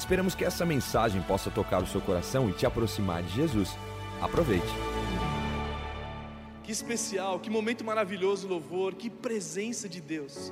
Esperamos 0.00 0.34
que 0.34 0.46
essa 0.46 0.64
mensagem 0.64 1.20
possa 1.20 1.50
tocar 1.50 1.82
o 1.82 1.86
seu 1.86 2.00
coração 2.00 2.48
e 2.48 2.54
te 2.54 2.64
aproximar 2.64 3.22
de 3.22 3.34
Jesus. 3.34 3.76
Aproveite. 4.18 4.66
Que 6.64 6.72
especial, 6.72 7.38
que 7.38 7.50
momento 7.50 7.84
maravilhoso, 7.84 8.48
louvor, 8.48 8.94
que 8.94 9.10
presença 9.10 9.90
de 9.90 10.00
Deus. 10.00 10.50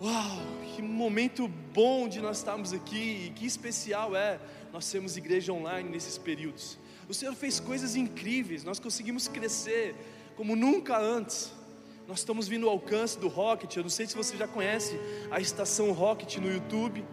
Uau, 0.00 0.38
que 0.74 0.80
momento 0.80 1.46
bom 1.46 2.08
de 2.08 2.22
nós 2.22 2.38
estarmos 2.38 2.72
aqui, 2.72 3.26
e 3.26 3.30
que 3.36 3.44
especial 3.44 4.16
é 4.16 4.40
nós 4.72 4.86
sermos 4.86 5.18
igreja 5.18 5.52
online 5.52 5.90
nesses 5.90 6.16
períodos. 6.16 6.78
O 7.06 7.12
Senhor 7.12 7.34
fez 7.34 7.60
coisas 7.60 7.94
incríveis, 7.94 8.64
nós 8.64 8.80
conseguimos 8.80 9.28
crescer 9.28 9.94
como 10.34 10.56
nunca 10.56 10.98
antes. 10.98 11.52
Nós 12.08 12.20
estamos 12.20 12.48
vindo 12.48 12.66
ao 12.68 12.72
alcance 12.72 13.18
do 13.18 13.28
Rocket. 13.28 13.76
Eu 13.76 13.82
não 13.82 13.90
sei 13.90 14.06
se 14.06 14.16
você 14.16 14.34
já 14.34 14.48
conhece 14.48 14.98
a 15.30 15.40
estação 15.40 15.92
Rocket 15.92 16.38
no 16.38 16.50
YouTube. 16.50 17.04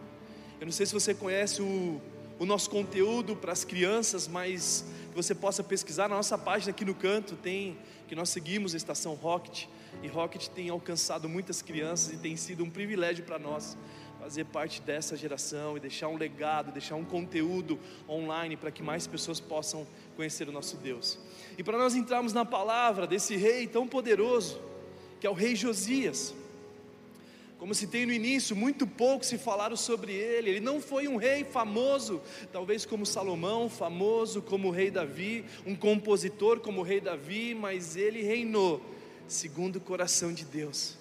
Eu 0.61 0.65
não 0.65 0.71
sei 0.71 0.85
se 0.85 0.93
você 0.93 1.11
conhece 1.11 1.59
o, 1.59 1.99
o 2.37 2.45
nosso 2.45 2.69
conteúdo 2.69 3.35
para 3.35 3.51
as 3.51 3.65
crianças, 3.65 4.27
mas 4.27 4.85
que 5.09 5.15
você 5.15 5.33
possa 5.33 5.63
pesquisar 5.63 6.07
na 6.07 6.15
nossa 6.15 6.37
página 6.37 6.69
aqui 6.69 6.85
no 6.85 6.93
canto, 6.93 7.35
tem 7.35 7.75
que 8.07 8.13
nós 8.13 8.29
seguimos 8.29 8.75
a 8.75 8.77
estação 8.77 9.15
Rocket, 9.15 9.65
e 10.03 10.07
Rocket 10.07 10.49
tem 10.49 10.69
alcançado 10.69 11.27
muitas 11.27 11.63
crianças 11.63 12.13
e 12.13 12.17
tem 12.17 12.37
sido 12.37 12.63
um 12.63 12.69
privilégio 12.69 13.25
para 13.25 13.39
nós 13.39 13.75
fazer 14.19 14.45
parte 14.45 14.83
dessa 14.83 15.17
geração 15.17 15.77
e 15.77 15.79
deixar 15.79 16.09
um 16.09 16.15
legado, 16.15 16.71
deixar 16.71 16.93
um 16.93 17.05
conteúdo 17.05 17.79
online 18.07 18.55
para 18.55 18.69
que 18.69 18.83
mais 18.83 19.07
pessoas 19.07 19.39
possam 19.39 19.87
conhecer 20.15 20.47
o 20.47 20.51
nosso 20.51 20.77
Deus. 20.77 21.17
E 21.57 21.63
para 21.63 21.75
nós 21.75 21.95
entrarmos 21.95 22.33
na 22.33 22.45
palavra 22.45 23.07
desse 23.07 23.35
rei 23.35 23.65
tão 23.65 23.87
poderoso, 23.87 24.61
que 25.19 25.25
é 25.25 25.29
o 25.29 25.33
rei 25.33 25.55
Josias. 25.55 26.35
Como 27.61 27.75
se 27.75 27.85
tem 27.85 28.07
no 28.07 28.11
início, 28.11 28.55
muito 28.55 28.87
pouco 28.87 29.23
se 29.23 29.37
falaram 29.37 29.75
sobre 29.77 30.13
ele. 30.13 30.49
Ele 30.49 30.59
não 30.59 30.81
foi 30.81 31.07
um 31.07 31.15
rei 31.15 31.43
famoso, 31.43 32.19
talvez 32.51 32.87
como 32.87 33.05
Salomão, 33.05 33.69
famoso 33.69 34.41
como 34.41 34.69
o 34.69 34.71
rei 34.71 34.89
Davi, 34.89 35.45
um 35.63 35.75
compositor 35.75 36.59
como 36.59 36.81
o 36.81 36.83
rei 36.83 36.99
Davi, 36.99 37.53
mas 37.53 37.95
ele 37.95 38.23
reinou 38.23 38.81
segundo 39.27 39.75
o 39.75 39.79
coração 39.79 40.33
de 40.33 40.43
Deus. 40.43 40.97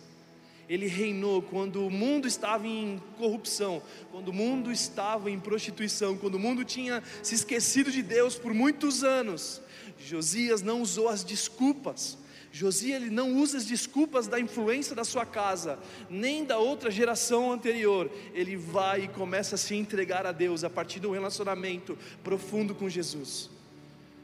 Ele 0.69 0.87
reinou 0.87 1.41
quando 1.41 1.87
o 1.87 1.91
mundo 1.91 2.29
estava 2.29 2.67
em 2.67 3.01
corrupção, 3.17 3.83
quando 4.13 4.29
o 4.29 4.35
mundo 4.35 4.71
estava 4.71 5.31
em 5.31 5.41
prostituição, 5.41 6.15
quando 6.15 6.35
o 6.35 6.39
mundo 6.39 6.63
tinha 6.63 7.03
se 7.23 7.35
esquecido 7.35 7.91
de 7.91 8.03
Deus 8.03 8.35
por 8.35 8.53
muitos 8.53 9.03
anos. 9.03 9.63
Josias 9.99 10.61
não 10.61 10.83
usou 10.83 11.09
as 11.09 11.25
desculpas 11.25 12.19
Josias 12.53 13.01
ele 13.01 13.11
não 13.11 13.37
usa 13.37 13.59
as 13.59 13.65
desculpas 13.65 14.27
da 14.27 14.41
influência 14.41 14.95
da 14.95 15.05
sua 15.05 15.25
casa, 15.25 15.79
nem 16.09 16.45
da 16.45 16.59
outra 16.59 16.91
geração 16.91 17.53
anterior. 17.53 18.11
Ele 18.35 18.57
vai 18.57 19.05
e 19.05 19.09
começa 19.09 19.55
a 19.55 19.59
se 19.59 19.77
entregar 19.77 20.27
a 20.27 20.33
Deus 20.33 20.65
a 20.65 20.71
partir 20.71 21.05
um 21.07 21.13
relacionamento 21.13 21.97
profundo 22.25 22.75
com 22.75 22.89
Jesus. 22.89 23.49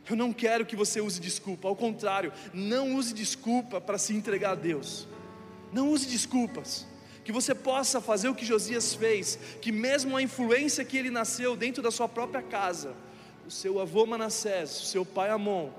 Eu 0.08 0.16
não 0.16 0.32
quero 0.32 0.66
que 0.66 0.76
você 0.76 1.00
use 1.00 1.20
desculpa, 1.20 1.68
ao 1.68 1.76
contrário, 1.76 2.32
não 2.52 2.94
use 2.96 3.14
desculpa 3.14 3.80
para 3.80 3.98
se 3.98 4.12
entregar 4.12 4.52
a 4.52 4.54
Deus. 4.56 5.06
Não 5.72 5.90
use 5.90 6.06
desculpas. 6.06 6.86
Que 7.24 7.32
você 7.32 7.54
possa 7.54 8.00
fazer 8.00 8.28
o 8.28 8.34
que 8.34 8.44
Josias 8.44 8.94
fez, 8.94 9.38
que 9.60 9.72
mesmo 9.72 10.16
a 10.16 10.22
influência 10.22 10.84
que 10.84 10.96
ele 10.96 11.10
nasceu 11.10 11.56
dentro 11.56 11.82
da 11.82 11.90
sua 11.90 12.08
própria 12.08 12.40
casa, 12.40 12.94
o 13.46 13.50
seu 13.50 13.80
avô 13.80 14.06
Manassés, 14.06 14.80
o 14.80 14.84
seu 14.84 15.04
pai 15.04 15.30
Amon, 15.30 15.70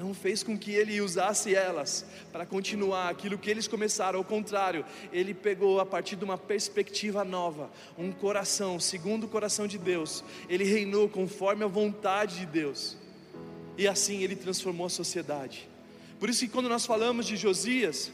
não 0.00 0.14
fez 0.14 0.42
com 0.42 0.56
que 0.56 0.72
ele 0.72 0.98
usasse 1.00 1.54
elas 1.54 2.06
para 2.32 2.46
continuar 2.46 3.10
aquilo 3.10 3.36
que 3.36 3.50
eles 3.50 3.68
começaram, 3.68 4.18
ao 4.18 4.24
contrário, 4.24 4.82
ele 5.12 5.34
pegou 5.34 5.78
a 5.78 5.84
partir 5.84 6.16
de 6.16 6.24
uma 6.24 6.38
perspectiva 6.38 7.22
nova, 7.22 7.70
um 7.98 8.10
coração, 8.10 8.80
segundo 8.80 9.24
o 9.24 9.28
coração 9.28 9.66
de 9.66 9.76
Deus, 9.76 10.24
ele 10.48 10.64
reinou 10.64 11.06
conforme 11.06 11.64
a 11.64 11.68
vontade 11.68 12.38
de 12.38 12.46
Deus, 12.46 12.96
e 13.76 13.86
assim 13.86 14.22
ele 14.22 14.34
transformou 14.34 14.86
a 14.86 14.90
sociedade. 14.90 15.68
Por 16.18 16.30
isso 16.30 16.40
que 16.40 16.50
quando 16.50 16.68
nós 16.68 16.86
falamos 16.86 17.26
de 17.26 17.36
Josias, 17.36 18.10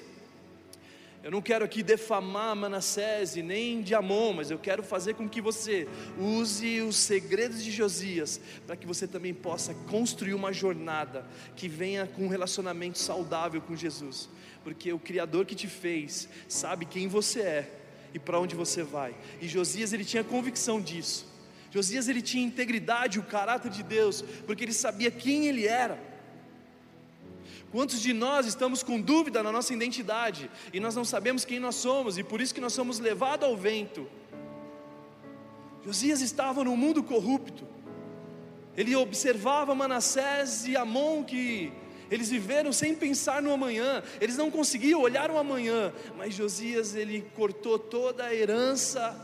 eu 1.26 1.32
não 1.32 1.42
quero 1.42 1.64
aqui 1.64 1.82
defamar 1.82 2.54
Manassés 2.54 3.34
e 3.34 3.42
nem 3.42 3.82
de 3.82 3.96
Amon, 3.96 4.32
mas 4.32 4.48
eu 4.48 4.60
quero 4.60 4.80
fazer 4.80 5.14
com 5.14 5.28
que 5.28 5.40
você 5.40 5.88
use 6.16 6.80
os 6.82 6.94
segredos 6.94 7.64
de 7.64 7.72
Josias 7.72 8.40
para 8.64 8.76
que 8.76 8.86
você 8.86 9.08
também 9.08 9.34
possa 9.34 9.74
construir 9.90 10.34
uma 10.34 10.52
jornada 10.52 11.26
que 11.56 11.66
venha 11.66 12.06
com 12.06 12.26
um 12.26 12.28
relacionamento 12.28 13.00
saudável 13.00 13.60
com 13.60 13.74
Jesus, 13.74 14.28
porque 14.62 14.92
o 14.92 15.00
Criador 15.00 15.44
que 15.44 15.56
te 15.56 15.66
fez 15.66 16.28
sabe 16.46 16.86
quem 16.86 17.08
você 17.08 17.40
é 17.40 17.80
e 18.14 18.20
para 18.20 18.38
onde 18.38 18.54
você 18.54 18.84
vai. 18.84 19.12
E 19.40 19.48
Josias 19.48 19.92
ele 19.92 20.04
tinha 20.04 20.22
convicção 20.22 20.80
disso. 20.80 21.26
Josias 21.72 22.06
ele 22.06 22.22
tinha 22.22 22.46
integridade, 22.46 23.18
o 23.18 23.24
caráter 23.24 23.72
de 23.72 23.82
Deus, 23.82 24.22
porque 24.46 24.62
ele 24.62 24.72
sabia 24.72 25.10
quem 25.10 25.48
ele 25.48 25.66
era. 25.66 25.98
Quantos 27.76 28.00
de 28.00 28.14
nós 28.14 28.46
estamos 28.46 28.82
com 28.82 28.98
dúvida 28.98 29.42
na 29.42 29.52
nossa 29.52 29.74
identidade 29.74 30.50
e 30.72 30.80
nós 30.80 30.96
não 30.96 31.04
sabemos 31.04 31.44
quem 31.44 31.60
nós 31.60 31.74
somos 31.74 32.16
e 32.16 32.22
por 32.22 32.40
isso 32.40 32.54
que 32.54 32.60
nós 32.60 32.72
somos 32.72 32.98
levados 32.98 33.46
ao 33.46 33.54
vento? 33.54 34.08
Josias 35.84 36.22
estava 36.22 36.64
num 36.64 36.74
mundo 36.74 37.02
corrupto. 37.02 37.68
Ele 38.74 38.96
observava 38.96 39.74
Manassés 39.74 40.66
e 40.66 40.74
Amon 40.74 41.22
que 41.22 41.70
eles 42.10 42.30
viveram 42.30 42.72
sem 42.72 42.94
pensar 42.94 43.42
no 43.42 43.52
amanhã, 43.52 44.02
eles 44.22 44.38
não 44.38 44.50
conseguiam 44.50 45.02
olhar 45.02 45.30
o 45.30 45.36
amanhã, 45.36 45.92
mas 46.16 46.32
Josias 46.32 46.94
ele 46.94 47.30
cortou 47.34 47.78
toda 47.78 48.24
a 48.24 48.34
herança 48.34 49.14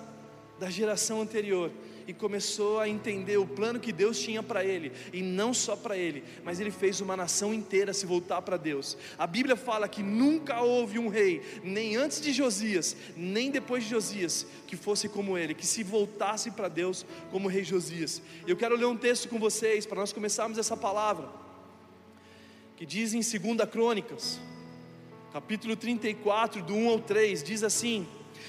da 0.60 0.68
geração 0.68 1.22
anterior 1.22 1.72
e 2.06 2.12
começou 2.12 2.80
a 2.80 2.88
entender 2.88 3.36
o 3.36 3.46
plano 3.46 3.80
que 3.80 3.92
Deus 3.92 4.18
tinha 4.18 4.42
para 4.42 4.64
ele, 4.64 4.92
e 5.12 5.22
não 5.22 5.52
só 5.52 5.76
para 5.76 5.96
ele, 5.96 6.22
mas 6.44 6.60
ele 6.60 6.70
fez 6.70 7.00
uma 7.00 7.16
nação 7.16 7.52
inteira 7.52 7.92
se 7.92 8.06
voltar 8.06 8.42
para 8.42 8.56
Deus. 8.56 8.96
A 9.18 9.26
Bíblia 9.26 9.56
fala 9.56 9.88
que 9.88 10.02
nunca 10.02 10.60
houve 10.60 10.98
um 10.98 11.08
rei, 11.08 11.42
nem 11.62 11.96
antes 11.96 12.20
de 12.20 12.32
Josias, 12.32 12.96
nem 13.16 13.50
depois 13.50 13.84
de 13.84 13.90
Josias, 13.90 14.46
que 14.66 14.76
fosse 14.76 15.08
como 15.08 15.36
ele, 15.36 15.54
que 15.54 15.66
se 15.66 15.82
voltasse 15.82 16.50
para 16.50 16.68
Deus 16.68 17.04
como 17.30 17.48
o 17.48 17.50
rei 17.50 17.64
Josias. 17.64 18.22
Eu 18.46 18.56
quero 18.56 18.76
ler 18.76 18.86
um 18.86 18.96
texto 18.96 19.28
com 19.28 19.38
vocês 19.38 19.86
para 19.86 20.00
nós 20.00 20.12
começarmos 20.12 20.58
essa 20.58 20.76
palavra, 20.76 21.28
que 22.76 22.86
diz 22.86 23.14
em 23.14 23.20
2 23.20 23.68
Crônicas, 23.70 24.40
capítulo 25.32 25.76
34, 25.76 26.62
do 26.62 26.74
1 26.74 26.88
ao 26.88 26.98
3, 26.98 27.42
diz 27.42 27.62
assim: 27.62 28.06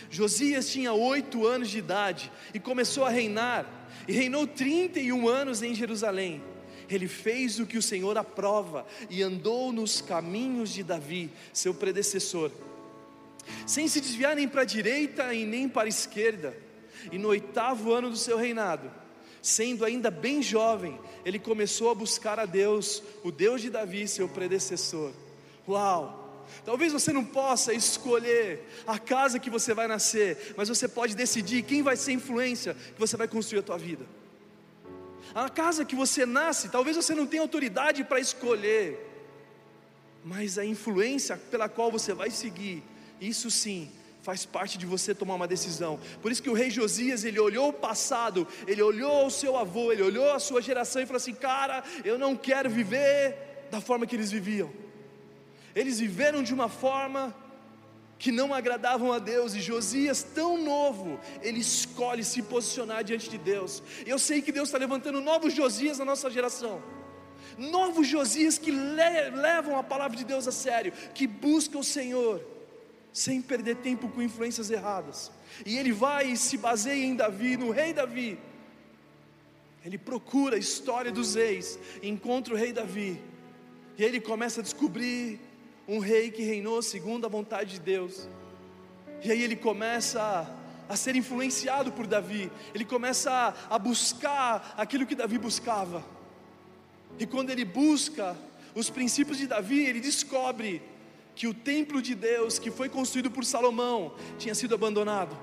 Josias 0.10 0.70
tinha 0.70 0.94
oito 0.94 1.46
anos 1.46 1.70
de 1.70 1.78
idade 1.78 2.32
e 2.54 2.60
começou 2.60 3.06
a 3.06 3.10
reinar, 3.10 3.66
e 4.08 4.14
reinou 4.14 4.46
31 4.46 5.28
anos 5.28 5.62
em 5.62 5.74
Jerusalém. 5.74 6.42
Ele 6.90 7.08
fez 7.08 7.60
o 7.60 7.66
que 7.66 7.78
o 7.78 7.82
Senhor 7.82 8.18
aprova 8.18 8.86
e 9.10 9.22
andou 9.22 9.72
nos 9.72 10.02
caminhos 10.02 10.74
de 10.74 10.84
Davi, 10.84 11.32
seu 11.52 11.74
predecessor, 11.74 12.52
sem 13.66 13.88
se 13.88 14.00
desviar 14.00 14.36
nem 14.36 14.48
para 14.48 14.62
a 14.62 14.66
direita 14.66 15.34
e 15.34 15.46
nem 15.46 15.68
para 15.68 15.84
a 15.84 15.90
esquerda. 15.90 16.56
E 17.12 17.18
no 17.18 17.30
oitavo 17.30 17.92
ano 17.92 18.10
do 18.10 18.18
seu 18.18 18.38
reinado, 18.38 18.92
sendo 19.42 19.84
ainda 19.84 20.10
bem 20.10 20.42
jovem, 20.42 20.98
ele 21.26 21.40
começou 21.40 21.90
a 21.90 21.96
buscar 21.96 22.40
a 22.40 22.46
Deus, 22.46 23.04
o 23.24 23.32
Deus 23.32 23.62
de 23.62 23.70
Davi, 23.70 24.08
seu 24.08 24.30
predecessor. 24.30 25.12
Uau! 25.68 26.23
Talvez 26.66 26.94
você 26.94 27.12
não 27.12 27.24
possa 27.24 27.74
escolher 27.74 28.68
a 28.88 28.98
casa 28.98 29.40
que 29.40 29.50
você 29.50 29.74
vai 29.74 29.88
nascer, 29.88 30.54
mas 30.56 30.70
você 30.70 30.88
pode 30.88 31.16
decidir 31.16 31.64
quem 31.64 31.82
vai 31.82 31.96
ser 31.96 32.12
a 32.12 32.16
influência 32.16 32.74
que 32.74 33.00
você 33.00 33.18
vai 33.18 33.28
construir 33.28 33.60
a 33.60 33.64
tua 33.64 33.78
vida. 33.78 34.06
A 35.34 35.50
casa 35.50 35.84
que 35.84 35.96
você 35.96 36.26
nasce, 36.26 36.70
talvez 36.70 36.96
você 36.96 37.16
não 37.16 37.26
tenha 37.26 37.42
autoridade 37.42 38.04
para 38.04 38.20
escolher, 38.20 39.00
mas 40.24 40.58
a 40.58 40.66
influência 40.66 41.38
pela 41.38 41.68
qual 41.68 41.92
você 41.92 42.14
vai 42.14 42.30
seguir, 42.30 42.84
isso 43.20 43.50
sim, 43.50 43.92
faz 44.22 44.46
parte 44.46 44.78
de 44.78 44.86
você 44.86 45.14
tomar 45.14 45.36
uma 45.36 45.48
decisão. 45.48 46.00
Por 46.22 46.32
isso 46.32 46.42
que 46.42 46.50
o 46.50 46.54
rei 46.54 46.70
Josias, 46.70 47.24
ele 47.26 47.40
olhou 47.40 47.70
o 47.70 47.74
passado, 47.74 48.48
ele 48.66 48.82
olhou 48.82 49.28
o 49.28 49.32
seu 49.32 49.58
avô, 49.58 49.92
ele 49.92 50.02
olhou 50.02 50.32
a 50.32 50.40
sua 50.40 50.62
geração 50.62 51.02
e 51.02 51.06
falou 51.06 51.18
assim: 51.18 51.34
"Cara, 51.34 51.84
eu 52.06 52.18
não 52.18 52.36
quero 52.36 52.70
viver 52.70 53.68
da 53.70 53.82
forma 53.82 54.08
que 54.08 54.16
eles 54.16 54.32
viviam". 54.32 54.72
Eles 55.76 56.00
viveram 56.00 56.44
de 56.44 56.54
uma 56.54 56.70
forma 56.70 57.36
que 58.24 58.32
não 58.32 58.54
agradavam 58.54 59.12
a 59.12 59.20
Deus, 59.20 59.54
e 59.54 59.60
Josias, 59.60 60.24
tão 60.24 60.58
novo, 60.58 61.20
ele 61.42 61.60
escolhe 61.60 62.24
se 62.24 62.42
posicionar 62.42 63.04
diante 63.04 63.30
de 63.30 63.38
Deus. 63.38 63.84
Eu 64.06 64.18
sei 64.18 64.42
que 64.42 64.52
Deus 64.52 64.70
está 64.70 64.78
levantando 64.78 65.20
novos 65.20 65.54
Josias 65.54 66.00
na 66.00 66.06
nossa 66.06 66.30
geração, 66.30 66.82
novos 67.58 68.08
Josias 68.08 68.58
que 68.58 68.72
le 68.72 69.30
levam 69.32 69.78
a 69.78 69.84
palavra 69.84 70.16
de 70.16 70.24
Deus 70.24 70.48
a 70.48 70.54
sério, 70.54 70.94
que 71.14 71.28
buscam 71.28 71.80
o 71.80 71.84
Senhor, 71.84 72.42
sem 73.12 73.42
perder 73.42 73.76
tempo 73.78 74.08
com 74.08 74.22
influências 74.22 74.72
erradas. 74.72 75.30
E 75.66 75.78
ele 75.78 75.92
vai 75.92 76.32
e 76.32 76.38
se 76.38 76.58
baseia 76.58 77.04
em 77.04 77.16
Davi, 77.16 77.58
no 77.58 77.72
rei 77.72 77.92
Davi. 77.92 78.40
Ele 79.84 79.98
procura 79.98 80.56
a 80.56 80.60
história 80.60 81.12
dos 81.12 81.36
reis, 81.36 81.78
encontra 82.02 82.54
o 82.54 82.58
rei 82.58 82.72
Davi, 82.72 83.20
e 83.98 84.04
ele 84.04 84.22
começa 84.22 84.62
a 84.62 84.64
descobrir 84.64 85.42
um 85.88 86.00
rei 86.00 86.32
que 86.32 86.42
reinou 86.42 86.82
segundo 86.82 87.26
a 87.26 87.30
vontade 87.30 87.72
de 87.72 87.80
Deus. 87.80 88.28
E 89.24 89.32
aí 89.32 89.42
ele 89.42 89.56
começa 89.56 90.22
a, 90.22 90.94
a 90.94 90.96
ser 90.96 91.16
influenciado 91.16 91.92
por 91.92 92.08
Davi, 92.08 92.52
ele 92.74 92.86
começa 92.86 93.32
a, 93.32 93.76
a 93.76 93.80
buscar 93.80 94.74
aquilo 94.78 95.06
que 95.06 95.16
Davi 95.16 95.38
buscava. 95.38 96.04
E 97.20 97.26
quando 97.26 97.50
ele 97.50 97.64
busca 97.64 98.36
os 98.74 98.90
princípios 98.90 99.38
de 99.38 99.48
Davi, 99.48 99.86
ele 99.86 100.00
descobre 100.00 100.82
que 101.36 101.48
o 101.48 101.54
templo 101.54 102.02
de 102.02 102.16
Deus, 102.16 102.60
que 102.60 102.72
foi 102.72 102.90
construído 102.90 103.30
por 103.30 103.46
Salomão, 103.46 104.16
tinha 104.38 104.54
sido 104.54 104.76
abandonado. 104.76 105.38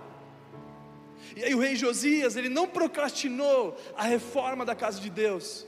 E 1.37 1.45
aí 1.45 1.55
o 1.55 1.61
rei 1.61 1.77
Josias, 1.77 2.37
ele 2.37 2.49
não 2.49 2.67
procrastinou 2.67 3.77
a 3.97 4.05
reforma 4.05 4.65
da 4.65 4.75
casa 4.75 5.01
de 5.01 5.11
Deus, 5.11 5.67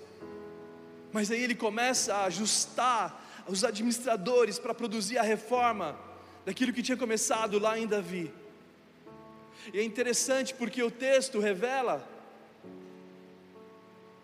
mas 1.12 1.30
aí 1.30 1.42
ele 1.42 1.54
começa 1.54 2.14
a 2.14 2.24
ajustar 2.24 3.21
os 3.48 3.64
administradores 3.64 4.58
para 4.58 4.74
produzir 4.74 5.18
a 5.18 5.22
reforma 5.22 5.98
daquilo 6.44 6.72
que 6.72 6.82
tinha 6.82 6.96
começado 6.96 7.58
lá 7.58 7.78
em 7.78 7.86
Davi. 7.86 8.32
E 9.72 9.78
é 9.78 9.84
interessante 9.84 10.54
porque 10.54 10.82
o 10.82 10.90
texto 10.90 11.38
revela 11.38 12.08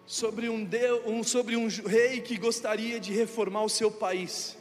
sobre 0.06 0.48
um, 0.48 0.64
Deus, 0.64 1.02
um, 1.06 1.22
sobre 1.22 1.56
um 1.56 1.68
rei 1.68 2.20
que 2.20 2.36
gostaria 2.36 2.98
de 2.98 3.12
reformar 3.12 3.62
o 3.62 3.68
seu 3.68 3.90
país. 3.90 4.56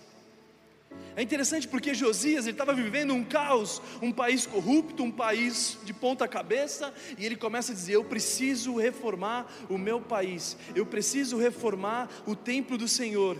É 1.15 1.21
interessante 1.21 1.67
porque 1.67 1.93
Josias 1.93 2.45
ele 2.45 2.51
estava 2.51 2.73
vivendo 2.73 3.13
um 3.13 3.23
caos, 3.23 3.81
um 4.01 4.11
país 4.11 4.45
corrupto, 4.45 5.03
um 5.03 5.11
país 5.11 5.77
de 5.83 5.93
ponta 5.93 6.27
cabeça, 6.27 6.93
e 7.17 7.25
ele 7.25 7.35
começa 7.35 7.71
a 7.71 7.75
dizer: 7.75 7.93
Eu 7.93 8.03
preciso 8.03 8.75
reformar 8.75 9.51
o 9.67 9.77
meu 9.77 9.99
país, 9.99 10.55
eu 10.75 10.85
preciso 10.85 11.37
reformar 11.37 12.09
o 12.25 12.35
templo 12.35 12.77
do 12.77 12.87
Senhor. 12.87 13.37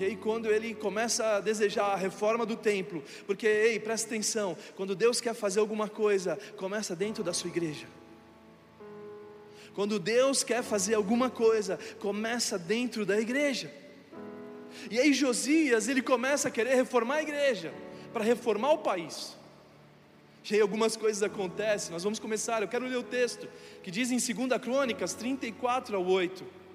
E 0.00 0.04
aí, 0.04 0.16
quando 0.16 0.46
ele 0.46 0.74
começa 0.74 1.36
a 1.36 1.40
desejar 1.40 1.86
a 1.86 1.96
reforma 1.96 2.46
do 2.46 2.56
templo, 2.56 3.02
porque, 3.26 3.46
ei, 3.46 3.80
presta 3.80 4.06
atenção, 4.06 4.56
quando 4.76 4.94
Deus 4.94 5.20
quer 5.20 5.34
fazer 5.34 5.58
alguma 5.58 5.88
coisa, 5.88 6.38
começa 6.56 6.94
dentro 6.94 7.24
da 7.24 7.32
sua 7.32 7.50
igreja. 7.50 7.86
Quando 9.74 9.98
Deus 9.98 10.44
quer 10.44 10.62
fazer 10.62 10.94
alguma 10.94 11.28
coisa, 11.28 11.80
começa 11.98 12.56
dentro 12.56 13.04
da 13.04 13.20
igreja. 13.20 13.72
E 14.88 15.00
aí, 15.00 15.12
Josias, 15.12 15.88
ele 15.88 16.02
começa 16.02 16.46
a 16.46 16.50
querer 16.50 16.76
reformar 16.76 17.16
a 17.16 17.22
igreja, 17.22 17.74
para 18.12 18.22
reformar 18.22 18.70
o 18.70 18.78
país. 18.78 19.36
E 20.48 20.54
aí, 20.54 20.60
algumas 20.60 20.96
coisas 20.96 21.24
acontecem, 21.24 21.90
nós 21.90 22.04
vamos 22.04 22.20
começar. 22.20 22.62
Eu 22.62 22.68
quero 22.68 22.86
ler 22.86 22.96
o 22.96 23.02
texto, 23.02 23.48
que 23.82 23.90
diz 23.90 24.12
em 24.12 24.18
2 24.18 24.62
Crônicas 24.62 25.12
34 25.14 25.96
ao 25.96 26.06
8 26.06 26.67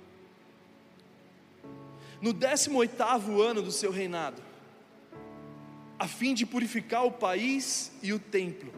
no 2.23 2.31
18 2.31 3.41
ano 3.41 3.61
do 3.61 3.69
seu 3.69 3.91
reinado, 3.91 4.41
a 5.99 6.07
fim 6.07 6.33
de 6.33 6.45
purificar 6.45 7.05
o 7.05 7.11
país 7.11 7.91
e 8.01 8.13
o 8.13 8.17
templo. 8.17 8.73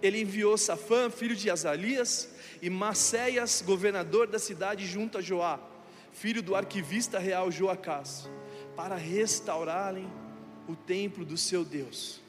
Ele 0.00 0.20
enviou 0.20 0.56
Safã, 0.56 1.10
filho 1.10 1.34
de 1.34 1.50
Azalias, 1.50 2.28
e 2.62 2.70
Maceias, 2.70 3.60
governador 3.60 4.28
da 4.28 4.38
cidade, 4.38 4.86
junto 4.86 5.18
a 5.18 5.20
Joá, 5.20 5.58
filho 6.12 6.40
do 6.40 6.54
arquivista 6.54 7.18
real 7.18 7.50
Joacás, 7.50 8.30
para 8.76 8.94
restaurarem 8.94 10.08
o 10.68 10.76
templo 10.76 11.24
do 11.24 11.36
seu 11.36 11.64
Deus. 11.64 12.20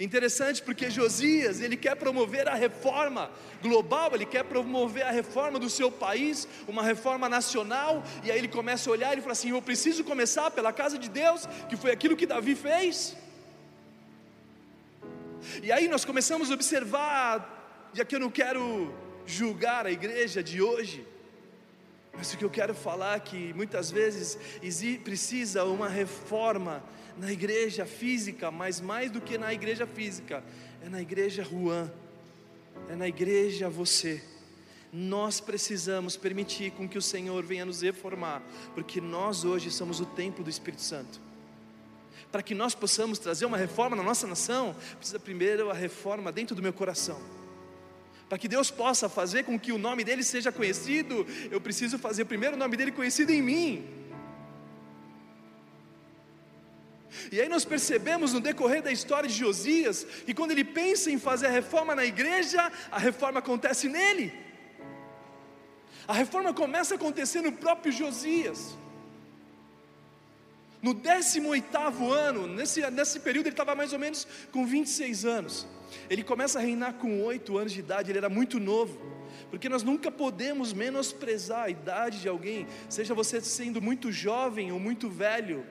Interessante 0.00 0.62
porque 0.62 0.90
Josias, 0.90 1.60
ele 1.60 1.76
quer 1.76 1.96
promover 1.96 2.48
a 2.48 2.54
reforma 2.54 3.30
global, 3.62 4.10
ele 4.14 4.26
quer 4.26 4.44
promover 4.44 5.04
a 5.04 5.10
reforma 5.10 5.58
do 5.58 5.68
seu 5.68 5.90
país, 5.90 6.46
uma 6.68 6.82
reforma 6.82 7.28
nacional, 7.28 8.02
e 8.22 8.30
aí 8.30 8.38
ele 8.38 8.48
começa 8.48 8.88
a 8.88 8.92
olhar 8.92 9.16
e 9.16 9.20
fala 9.20 9.32
assim: 9.32 9.50
"Eu 9.50 9.62
preciso 9.62 10.04
começar 10.04 10.50
pela 10.50 10.72
casa 10.72 10.98
de 10.98 11.08
Deus, 11.08 11.46
que 11.68 11.76
foi 11.76 11.90
aquilo 11.90 12.16
que 12.16 12.26
Davi 12.26 12.54
fez". 12.54 13.16
E 15.62 15.70
aí 15.70 15.88
nós 15.88 16.04
começamos 16.04 16.50
a 16.50 16.54
observar, 16.54 17.90
já 17.92 18.04
que 18.04 18.14
eu 18.14 18.20
não 18.20 18.30
quero 18.30 18.94
julgar 19.26 19.86
a 19.86 19.90
igreja 19.90 20.42
de 20.42 20.60
hoje, 20.62 21.06
mas 22.16 22.32
o 22.32 22.38
que 22.38 22.44
eu 22.44 22.50
quero 22.50 22.74
falar 22.74 23.16
é 23.16 23.20
que 23.20 23.52
muitas 23.54 23.90
vezes 23.90 24.38
precisa 25.02 25.64
uma 25.64 25.88
reforma 25.88 26.82
na 27.18 27.32
igreja 27.32 27.86
física, 27.86 28.50
mas 28.50 28.80
mais 28.80 29.10
do 29.10 29.20
que 29.20 29.38
na 29.38 29.52
igreja 29.52 29.86
física, 29.86 30.42
é 30.82 30.88
na 30.88 31.00
igreja 31.00 31.44
Juan, 31.44 31.90
é 32.88 32.96
na 32.96 33.08
igreja 33.08 33.68
você. 33.68 34.22
Nós 34.92 35.40
precisamos 35.40 36.16
permitir 36.16 36.70
com 36.72 36.88
que 36.88 36.98
o 36.98 37.02
Senhor 37.02 37.44
venha 37.44 37.64
nos 37.64 37.82
reformar, 37.82 38.42
porque 38.74 39.00
nós 39.00 39.44
hoje 39.44 39.70
somos 39.70 40.00
o 40.00 40.06
templo 40.06 40.44
do 40.44 40.50
Espírito 40.50 40.82
Santo. 40.82 41.20
Para 42.30 42.42
que 42.42 42.54
nós 42.54 42.74
possamos 42.74 43.18
trazer 43.18 43.44
uma 43.44 43.56
reforma 43.56 43.96
na 43.96 44.02
nossa 44.02 44.26
nação, 44.26 44.74
precisa 44.96 45.18
primeiro 45.18 45.70
a 45.70 45.74
reforma 45.74 46.30
dentro 46.32 46.54
do 46.54 46.62
meu 46.62 46.72
coração. 46.72 47.20
Para 48.28 48.38
que 48.38 48.48
Deus 48.48 48.70
possa 48.70 49.08
fazer 49.08 49.44
com 49.44 49.58
que 49.58 49.72
o 49.72 49.78
nome 49.78 50.02
dele 50.02 50.22
seja 50.22 50.50
conhecido, 50.50 51.26
eu 51.50 51.60
preciso 51.60 51.98
fazer 51.98 52.24
primeiro 52.24 52.56
o 52.56 52.58
nome 52.58 52.76
dele 52.76 52.92
conhecido 52.92 53.30
em 53.32 53.42
mim. 53.42 54.04
E 57.30 57.40
aí 57.40 57.48
nós 57.48 57.64
percebemos 57.64 58.32
no 58.32 58.40
decorrer 58.40 58.82
da 58.82 58.90
história 58.90 59.28
de 59.28 59.34
Josias 59.34 60.04
que 60.26 60.34
quando 60.34 60.50
ele 60.50 60.64
pensa 60.64 61.10
em 61.10 61.18
fazer 61.18 61.46
a 61.46 61.50
reforma 61.50 61.94
na 61.94 62.04
igreja, 62.04 62.70
a 62.90 62.98
reforma 62.98 63.38
acontece 63.38 63.88
nele. 63.88 64.32
A 66.06 66.12
reforma 66.12 66.52
começa 66.52 66.94
a 66.94 66.96
acontecer 66.96 67.40
no 67.40 67.52
próprio 67.52 67.92
Josias. 67.92 68.76
No 70.84 70.92
18 70.92 72.12
ano, 72.12 72.46
nesse, 72.46 72.82
nesse 72.90 73.18
período 73.18 73.46
ele 73.46 73.54
estava 73.54 73.74
mais 73.74 73.94
ou 73.94 73.98
menos 73.98 74.28
com 74.52 74.66
26 74.66 75.24
anos. 75.24 75.66
Ele 76.10 76.22
começa 76.22 76.58
a 76.58 76.62
reinar 76.62 76.92
com 76.94 77.22
8 77.22 77.56
anos 77.56 77.72
de 77.72 77.80
idade, 77.80 78.10
ele 78.10 78.18
era 78.18 78.28
muito 78.28 78.60
novo. 78.60 79.00
Porque 79.48 79.66
nós 79.66 79.82
nunca 79.82 80.10
podemos 80.12 80.74
menosprezar 80.74 81.62
a 81.62 81.70
idade 81.70 82.20
de 82.20 82.28
alguém, 82.28 82.66
seja 82.86 83.14
você 83.14 83.40
sendo 83.40 83.80
muito 83.80 84.12
jovem 84.12 84.72
ou 84.72 84.78
muito 84.78 85.08
velho. 85.08 85.64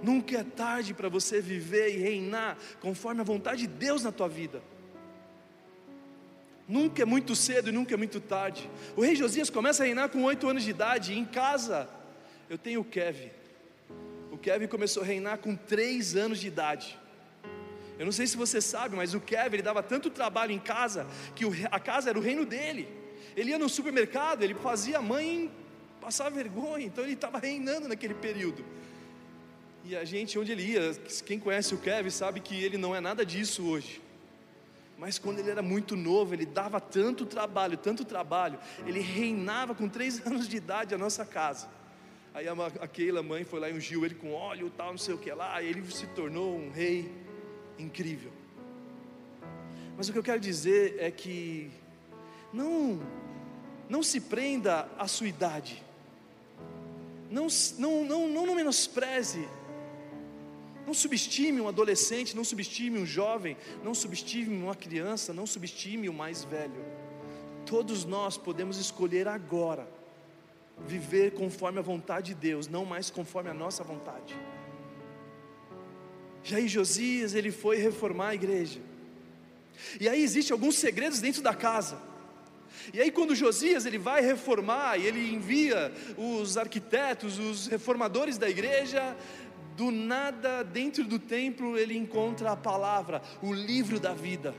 Nunca 0.00 0.38
é 0.38 0.44
tarde 0.44 0.94
para 0.94 1.08
você 1.08 1.40
viver 1.40 1.96
e 1.96 1.98
reinar 1.98 2.56
conforme 2.80 3.20
a 3.20 3.24
vontade 3.24 3.62
de 3.62 3.66
Deus 3.66 4.04
na 4.04 4.12
tua 4.12 4.28
vida. 4.28 4.62
Nunca 6.68 7.02
é 7.02 7.04
muito 7.04 7.34
cedo 7.34 7.70
e 7.70 7.72
nunca 7.72 7.94
é 7.94 7.96
muito 7.96 8.20
tarde. 8.20 8.70
O 8.94 9.00
rei 9.00 9.16
Josias 9.16 9.50
começa 9.50 9.82
a 9.82 9.86
reinar 9.86 10.10
com 10.10 10.22
oito 10.22 10.48
anos 10.48 10.62
de 10.62 10.70
idade. 10.70 11.18
Em 11.18 11.24
casa, 11.24 11.88
eu 12.48 12.56
tenho 12.56 12.82
o 12.82 12.84
Kevin. 12.84 13.30
O 14.38 14.40
Kevin 14.40 14.68
começou 14.68 15.02
a 15.02 15.06
reinar 15.06 15.38
com 15.38 15.56
três 15.56 16.14
anos 16.14 16.38
de 16.38 16.46
idade. 16.46 16.96
Eu 17.98 18.04
não 18.04 18.12
sei 18.12 18.24
se 18.24 18.36
você 18.36 18.60
sabe, 18.60 18.94
mas 18.94 19.12
o 19.12 19.20
Kevin 19.20 19.56
ele 19.56 19.62
dava 19.64 19.82
tanto 19.82 20.08
trabalho 20.10 20.52
em 20.52 20.60
casa 20.60 21.08
que 21.34 21.44
a 21.68 21.80
casa 21.80 22.10
era 22.10 22.16
o 22.16 22.22
reino 22.22 22.46
dele. 22.46 22.88
Ele 23.36 23.50
ia 23.50 23.58
no 23.58 23.68
supermercado, 23.68 24.44
ele 24.44 24.54
fazia 24.54 24.98
a 24.98 25.02
mãe 25.02 25.50
passar 26.00 26.30
vergonha. 26.30 26.86
Então 26.86 27.02
ele 27.02 27.14
estava 27.14 27.36
reinando 27.36 27.88
naquele 27.88 28.14
período. 28.14 28.64
E 29.84 29.96
a 29.96 30.04
gente, 30.04 30.38
onde 30.38 30.52
ele 30.52 30.62
ia, 30.62 30.94
quem 31.26 31.40
conhece 31.40 31.74
o 31.74 31.78
Kevin 31.78 32.10
sabe 32.10 32.38
que 32.38 32.62
ele 32.62 32.78
não 32.78 32.94
é 32.94 33.00
nada 33.00 33.26
disso 33.26 33.66
hoje. 33.66 34.00
Mas 34.96 35.18
quando 35.18 35.40
ele 35.40 35.50
era 35.50 35.62
muito 35.62 35.96
novo, 35.96 36.32
ele 36.32 36.46
dava 36.46 36.80
tanto 36.80 37.26
trabalho, 37.26 37.76
tanto 37.76 38.04
trabalho, 38.04 38.60
ele 38.86 39.00
reinava 39.00 39.74
com 39.74 39.88
três 39.88 40.22
anos 40.24 40.48
de 40.48 40.56
idade 40.56 40.94
a 40.94 40.98
nossa 40.98 41.26
casa. 41.26 41.76
Aí 42.38 42.46
aquela 42.80 43.20
mãe 43.20 43.42
foi 43.42 43.58
lá 43.58 43.68
e 43.68 43.72
ungiu 43.72 44.04
ele 44.04 44.14
com 44.14 44.32
óleo, 44.32 44.70
tal, 44.76 44.92
não 44.92 44.98
sei 44.98 45.12
o 45.12 45.18
que 45.18 45.28
lá, 45.32 45.60
e 45.60 45.66
ele 45.66 45.84
se 45.90 46.06
tornou 46.06 46.56
um 46.56 46.70
rei 46.70 47.10
incrível. 47.76 48.30
Mas 49.96 50.08
o 50.08 50.12
que 50.12 50.18
eu 50.20 50.22
quero 50.22 50.38
dizer 50.38 50.94
é 51.00 51.10
que 51.10 51.68
não 52.52 53.00
não 53.88 54.04
se 54.04 54.20
prenda 54.20 54.88
à 54.96 55.08
sua 55.08 55.26
idade. 55.26 55.82
Não, 57.28 57.48
não, 57.76 58.04
não, 58.04 58.28
não 58.28 58.54
menospreze 58.54 59.48
não 60.86 60.94
subestime 60.94 61.60
um 61.60 61.66
adolescente, 61.66 62.36
não 62.36 62.44
subestime 62.44 63.00
um 63.00 63.04
jovem, 63.04 63.56
não 63.82 63.94
subestime 63.94 64.62
uma 64.62 64.76
criança, 64.76 65.34
não 65.34 65.44
subestime 65.44 66.08
o 66.08 66.14
mais 66.14 66.44
velho. 66.44 66.84
Todos 67.66 68.04
nós 68.04 68.38
podemos 68.38 68.78
escolher 68.78 69.26
agora 69.26 69.97
viver 70.86 71.32
conforme 71.32 71.78
a 71.78 71.82
vontade 71.82 72.34
de 72.34 72.40
Deus, 72.40 72.68
não 72.68 72.84
mais 72.84 73.10
conforme 73.10 73.50
a 73.50 73.54
nossa 73.54 73.82
vontade. 73.82 74.36
E 76.50 76.54
aí 76.54 76.68
Josias, 76.68 77.34
ele 77.34 77.50
foi 77.50 77.76
reformar 77.76 78.28
a 78.28 78.34
igreja. 78.34 78.80
E 80.00 80.08
aí 80.08 80.22
existe 80.22 80.52
alguns 80.52 80.76
segredos 80.76 81.20
dentro 81.20 81.42
da 81.42 81.54
casa. 81.54 81.98
E 82.92 83.00
aí 83.00 83.10
quando 83.10 83.34
Josias 83.34 83.84
ele 83.84 83.98
vai 83.98 84.22
reformar 84.22 84.98
e 84.98 85.06
ele 85.06 85.32
envia 85.32 85.92
os 86.16 86.56
arquitetos, 86.56 87.38
os 87.38 87.66
reformadores 87.66 88.38
da 88.38 88.48
igreja, 88.48 89.16
do 89.76 89.90
nada 89.90 90.64
dentro 90.64 91.04
do 91.04 91.18
templo 91.18 91.78
ele 91.78 91.96
encontra 91.96 92.52
a 92.52 92.56
palavra, 92.56 93.22
o 93.42 93.52
livro 93.52 94.00
da 94.00 94.14
vida. 94.14 94.54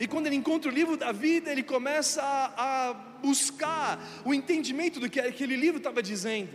E 0.00 0.06
quando 0.06 0.26
ele 0.26 0.36
encontra 0.36 0.70
o 0.70 0.74
livro 0.74 0.96
da 0.96 1.12
vida, 1.12 1.50
ele 1.50 1.62
começa 1.62 2.22
a, 2.22 2.90
a 2.90 2.94
buscar 3.22 4.00
o 4.24 4.32
entendimento 4.34 5.00
do 5.00 5.08
que 5.08 5.20
aquele 5.20 5.56
livro 5.56 5.78
estava 5.78 6.02
dizendo. 6.02 6.50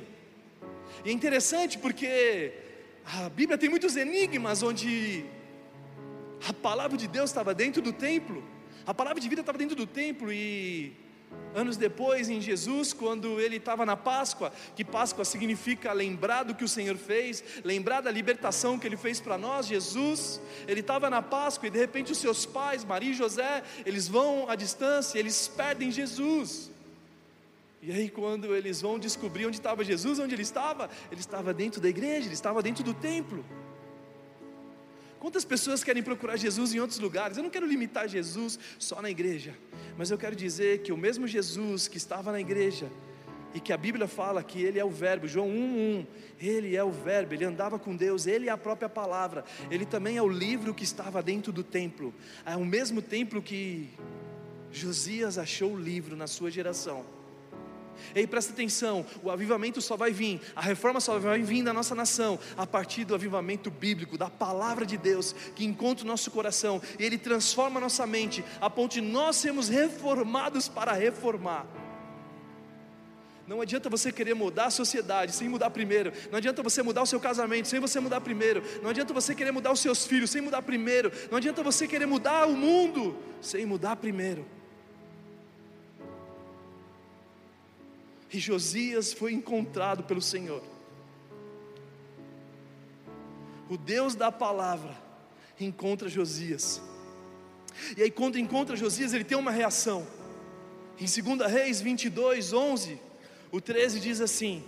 E 1.03 1.09
é 1.09 1.11
interessante 1.11 1.77
porque 1.77 2.53
a 3.05 3.29
Bíblia 3.29 3.57
tem 3.57 3.69
muitos 3.69 3.97
enigmas 3.97 4.63
onde 4.63 5.25
a 6.47 6.53
palavra 6.53 6.97
de 6.97 7.07
Deus 7.07 7.29
estava 7.29 7.53
dentro 7.53 7.81
do 7.81 7.91
templo, 7.91 8.43
a 8.85 8.93
palavra 8.93 9.19
de 9.19 9.27
vida 9.27 9.41
estava 9.41 9.57
dentro 9.57 9.75
do 9.75 9.87
templo 9.87 10.31
e 10.31 10.93
Anos 11.55 11.77
depois, 11.77 12.29
em 12.29 12.41
Jesus, 12.41 12.93
quando 12.93 13.39
ele 13.39 13.57
estava 13.57 13.85
na 13.85 13.95
Páscoa, 13.95 14.51
que 14.75 14.83
Páscoa 14.83 15.23
significa 15.23 15.93
lembrar 15.93 16.43
do 16.43 16.55
que 16.55 16.63
o 16.63 16.67
Senhor 16.67 16.97
fez, 16.97 17.43
lembrar 17.63 18.01
da 18.01 18.09
libertação 18.09 18.79
que 18.79 18.87
ele 18.87 18.97
fez 18.97 19.21
para 19.21 19.37
nós, 19.37 19.67
Jesus, 19.67 20.41
ele 20.67 20.79
estava 20.79 21.11
na 21.11 21.21
Páscoa 21.21 21.67
e 21.67 21.69
de 21.69 21.77
repente 21.77 22.11
os 22.11 22.17
seus 22.17 22.43
pais, 22.43 22.83
Maria 22.83 23.11
e 23.11 23.13
José, 23.13 23.61
eles 23.85 24.07
vão 24.07 24.49
à 24.49 24.55
distância, 24.55 25.19
eles 25.19 25.47
perdem 25.47 25.91
Jesus. 25.91 26.71
E 27.83 27.91
aí, 27.91 28.09
quando 28.09 28.55
eles 28.55 28.81
vão 28.81 28.97
descobrir 28.97 29.45
onde 29.45 29.57
estava 29.57 29.83
Jesus, 29.83 30.17
onde 30.17 30.33
ele 30.33 30.41
estava, 30.41 30.89
ele 31.11 31.19
estava 31.19 31.53
dentro 31.53 31.79
da 31.79 31.89
igreja, 31.89 32.27
ele 32.27 32.33
estava 32.33 32.63
dentro 32.63 32.83
do 32.83 32.93
templo. 32.93 33.45
Quantas 35.23 35.45
pessoas 35.45 35.85
querem 35.85 36.03
procurar 36.03 36.35
Jesus 36.35 36.73
em 36.73 36.81
outros 36.81 36.99
lugares? 36.99 37.37
Eu 37.37 37.43
não 37.43 37.49
quero 37.49 37.65
limitar 37.65 38.09
Jesus 38.09 38.59
só 38.77 39.01
na 39.01 39.09
igreja, 39.09 39.55
mas 39.97 40.11
eu 40.11 40.17
quero 40.17 40.35
dizer 40.35 40.79
que 40.79 40.91
o 40.91 40.97
mesmo 40.97 41.25
Jesus 41.25 41.87
que 41.87 41.95
estava 41.95 42.29
na 42.29 42.41
igreja 42.41 42.91
e 43.53 43.59
que 43.61 43.71
a 43.71 43.77
Bíblia 43.77 44.05
fala 44.05 44.43
que 44.43 44.61
ele 44.61 44.79
é 44.79 44.83
o 44.83 44.89
Verbo, 44.89 45.25
João 45.25 45.47
1:1, 45.47 46.05
ele 46.41 46.75
é 46.75 46.83
o 46.83 46.91
Verbo, 46.91 47.33
ele 47.33 47.45
andava 47.45 47.79
com 47.79 47.95
Deus, 47.95 48.27
ele 48.27 48.49
é 48.49 48.51
a 48.51 48.57
própria 48.57 48.89
palavra, 48.89 49.45
ele 49.71 49.85
também 49.85 50.17
é 50.17 50.21
o 50.21 50.27
livro 50.27 50.73
que 50.73 50.83
estava 50.83 51.23
dentro 51.23 51.53
do 51.53 51.63
templo, 51.63 52.13
é 52.45 52.57
o 52.57 52.65
mesmo 52.65 53.01
templo 53.01 53.41
que 53.41 53.91
Josias 54.73 55.37
achou 55.37 55.71
o 55.71 55.79
livro 55.79 56.17
na 56.17 56.27
sua 56.27 56.51
geração. 56.51 57.05
Ei, 58.13 58.27
presta 58.27 58.53
atenção: 58.53 59.05
o 59.21 59.29
avivamento 59.29 59.81
só 59.81 59.95
vai 59.95 60.11
vir, 60.11 60.41
a 60.55 60.61
reforma 60.61 60.99
só 60.99 61.17
vai 61.19 61.41
vir 61.41 61.63
da 61.63 61.73
nossa 61.73 61.95
nação 61.95 62.39
a 62.57 62.65
partir 62.65 63.05
do 63.05 63.15
avivamento 63.15 63.69
bíblico, 63.69 64.17
da 64.17 64.29
palavra 64.29 64.85
de 64.85 64.97
Deus, 64.97 65.33
que 65.55 65.65
encontra 65.65 66.03
o 66.03 66.07
nosso 66.07 66.31
coração 66.31 66.81
e 66.99 67.03
ele 67.03 67.17
transforma 67.17 67.79
a 67.79 67.81
nossa 67.81 68.05
mente, 68.05 68.43
a 68.59 68.69
ponto 68.69 68.93
de 68.93 69.01
nós 69.01 69.37
sermos 69.37 69.69
reformados 69.69 70.67
para 70.67 70.93
reformar. 70.93 71.65
Não 73.45 73.59
adianta 73.59 73.89
você 73.89 74.11
querer 74.11 74.33
mudar 74.33 74.65
a 74.65 74.71
sociedade 74.71 75.33
sem 75.33 75.49
mudar 75.49 75.69
primeiro. 75.69 76.13
Não 76.31 76.37
adianta 76.37 76.63
você 76.63 76.81
mudar 76.81 77.01
o 77.01 77.05
seu 77.05 77.19
casamento 77.19 77.67
sem 77.67 77.79
você 77.79 77.99
mudar 77.99 78.21
primeiro. 78.21 78.63
Não 78.81 78.89
adianta 78.89 79.13
você 79.13 79.35
querer 79.35 79.51
mudar 79.51 79.71
os 79.71 79.81
seus 79.81 80.05
filhos 80.05 80.29
sem 80.29 80.41
mudar 80.41 80.61
primeiro. 80.61 81.11
Não 81.29 81.37
adianta 81.37 81.61
você 81.61 81.85
querer 81.85 82.05
mudar 82.05 82.47
o 82.47 82.55
mundo 82.55 83.17
sem 83.41 83.65
mudar 83.65 83.97
primeiro. 83.97 84.45
E 88.33 88.39
Josias 88.39 89.13
foi 89.13 89.31
encontrado 89.31 90.03
pelo 90.03 90.21
Senhor. 90.21 90.63
O 93.69 93.77
Deus 93.77 94.15
da 94.15 94.31
palavra 94.31 94.97
encontra 95.59 96.09
Josias. 96.09 96.81
E 97.95 98.01
aí, 98.01 98.09
quando 98.09 98.39
encontra 98.39 98.75
Josias, 98.75 99.13
ele 99.13 99.23
tem 99.23 99.37
uma 99.37 99.51
reação. 99.51 100.07
Em 100.99 101.05
2 101.05 101.51
Reis 101.51 101.79
22, 101.79 102.53
11, 102.53 102.99
o 103.51 103.61
13 103.61 103.99
diz 103.99 104.19
assim: 104.19 104.63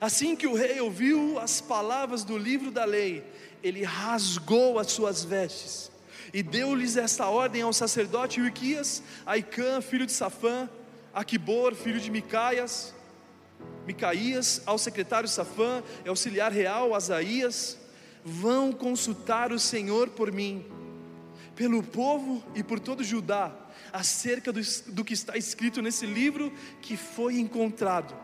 Assim 0.00 0.36
que 0.36 0.46
o 0.46 0.54
rei 0.54 0.80
ouviu 0.80 1.38
as 1.40 1.60
palavras 1.60 2.22
do 2.22 2.38
livro 2.38 2.70
da 2.70 2.84
lei, 2.84 3.24
ele 3.62 3.82
rasgou 3.82 4.78
as 4.78 4.92
suas 4.92 5.24
vestes 5.24 5.90
e 6.32 6.42
deu-lhes 6.42 6.96
esta 6.96 7.28
ordem 7.28 7.62
ao 7.62 7.72
sacerdote 7.72 8.40
Uiquias, 8.40 9.02
Aicã, 9.24 9.80
filho 9.80 10.06
de 10.06 10.12
Safã, 10.12 10.68
Aquibor, 11.14 11.74
filho 11.74 12.00
de 12.00 12.10
Micaias, 12.10 12.92
Micaías, 13.86 14.62
ao 14.66 14.78
secretário 14.78 15.28
Safã, 15.28 15.82
auxiliar 16.06 16.50
real 16.50 16.94
Asaías, 16.94 17.78
vão 18.24 18.72
consultar 18.72 19.52
o 19.52 19.58
Senhor 19.58 20.08
por 20.10 20.32
mim, 20.32 20.64
pelo 21.54 21.82
povo 21.82 22.42
e 22.54 22.62
por 22.62 22.80
todo 22.80 23.04
Judá, 23.04 23.54
acerca 23.92 24.52
do, 24.52 24.60
do 24.88 25.04
que 25.04 25.12
está 25.12 25.36
escrito 25.36 25.80
nesse 25.80 26.06
livro 26.06 26.52
que 26.82 26.96
foi 26.96 27.38
encontrado. 27.38 28.14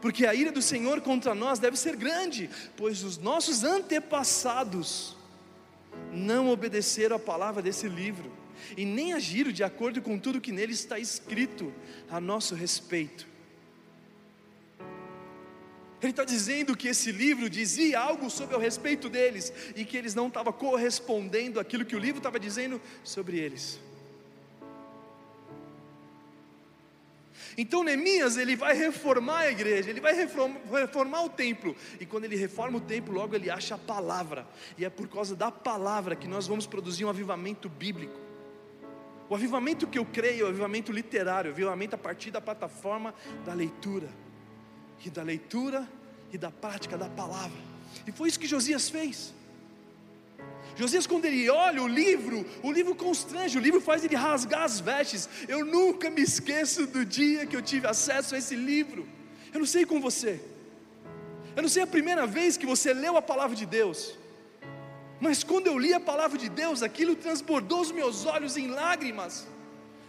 Porque 0.00 0.26
a 0.26 0.34
ira 0.34 0.52
do 0.52 0.62
Senhor 0.62 1.00
contra 1.00 1.34
nós 1.34 1.58
deve 1.58 1.76
ser 1.76 1.96
grande, 1.96 2.48
pois 2.76 3.02
os 3.02 3.18
nossos 3.18 3.64
antepassados 3.64 5.16
não 6.12 6.48
obedeceram 6.50 7.16
a 7.16 7.18
palavra 7.18 7.62
desse 7.62 7.88
livro 7.88 8.43
e 8.76 8.84
nem 8.84 9.12
agiram 9.12 9.52
de 9.52 9.62
acordo 9.62 10.00
com 10.02 10.18
tudo 10.18 10.40
que 10.40 10.52
nele 10.52 10.72
está 10.72 10.98
escrito 10.98 11.72
a 12.10 12.20
nosso 12.20 12.54
respeito. 12.54 13.26
Ele 16.02 16.10
está 16.10 16.24
dizendo 16.24 16.76
que 16.76 16.88
esse 16.88 17.10
livro 17.10 17.48
dizia 17.48 17.98
algo 17.98 18.28
sobre 18.28 18.54
o 18.54 18.58
respeito 18.58 19.08
deles 19.08 19.52
e 19.74 19.84
que 19.84 19.96
eles 19.96 20.14
não 20.14 20.28
estavam 20.28 20.52
correspondendo 20.52 21.58
àquilo 21.58 21.84
que 21.84 21.96
o 21.96 21.98
livro 21.98 22.18
estava 22.18 22.38
dizendo 22.38 22.80
sobre 23.02 23.38
eles. 23.38 23.80
Então 27.56 27.84
Neemias 27.84 28.36
ele 28.36 28.56
vai 28.56 28.74
reformar 28.74 29.40
a 29.40 29.50
igreja, 29.50 29.88
ele 29.88 30.00
vai 30.00 30.12
reformar, 30.12 31.22
o 31.22 31.28
templo, 31.28 31.74
e 32.00 32.04
quando 32.04 32.24
ele 32.24 32.36
reforma 32.36 32.78
o 32.78 32.80
templo, 32.80 33.14
logo 33.14 33.34
ele 33.34 33.48
acha 33.48 33.76
a 33.76 33.78
palavra, 33.78 34.46
e 34.76 34.84
é 34.84 34.90
por 34.90 35.08
causa 35.08 35.36
da 35.36 35.50
palavra 35.50 36.16
que 36.16 36.26
nós 36.26 36.46
vamos 36.46 36.66
produzir 36.66 37.04
um 37.04 37.08
avivamento 37.08 37.68
bíblico. 37.68 38.18
O 39.28 39.34
avivamento 39.34 39.86
que 39.86 39.98
eu 39.98 40.04
creio 40.04 40.42
é 40.42 40.44
o 40.44 40.48
avivamento 40.48 40.92
literário, 40.92 41.50
o 41.50 41.54
avivamento 41.54 41.94
a 41.94 41.98
partir 41.98 42.30
da 42.30 42.40
plataforma 42.40 43.14
da 43.44 43.54
leitura, 43.54 44.08
e 45.04 45.10
da 45.10 45.22
leitura 45.22 45.88
e 46.32 46.38
da 46.38 46.50
prática 46.50 46.96
da 46.96 47.08
palavra. 47.08 47.58
E 48.06 48.12
foi 48.12 48.28
isso 48.28 48.40
que 48.40 48.46
Josias 48.46 48.88
fez. 48.88 49.32
Josias, 50.76 51.06
quando 51.06 51.26
ele 51.26 51.48
olha 51.48 51.82
o 51.82 51.86
livro, 51.86 52.44
o 52.62 52.72
livro 52.72 52.94
constrange, 52.94 53.56
o 53.56 53.60
livro 53.60 53.80
faz 53.80 54.02
ele 54.02 54.16
rasgar 54.16 54.62
as 54.62 54.80
vestes. 54.80 55.28
Eu 55.46 55.64
nunca 55.64 56.10
me 56.10 56.22
esqueço 56.22 56.86
do 56.86 57.04
dia 57.04 57.46
que 57.46 57.54
eu 57.54 57.62
tive 57.62 57.86
acesso 57.86 58.34
a 58.34 58.38
esse 58.38 58.56
livro. 58.56 59.06
Eu 59.52 59.60
não 59.60 59.66
sei 59.66 59.84
com 59.84 60.00
você, 60.00 60.40
eu 61.54 61.62
não 61.62 61.68
sei 61.68 61.84
a 61.84 61.86
primeira 61.86 62.26
vez 62.26 62.56
que 62.56 62.66
você 62.66 62.92
leu 62.92 63.16
a 63.16 63.22
palavra 63.22 63.54
de 63.54 63.64
Deus. 63.64 64.18
Mas 65.24 65.42
quando 65.50 65.68
eu 65.68 65.76
li 65.78 65.90
a 65.94 66.00
palavra 66.08 66.36
de 66.36 66.50
Deus, 66.50 66.82
aquilo 66.82 67.16
transbordou 67.16 67.80
os 67.80 67.90
meus 67.98 68.26
olhos 68.26 68.58
em 68.62 68.66
lágrimas, 68.80 69.48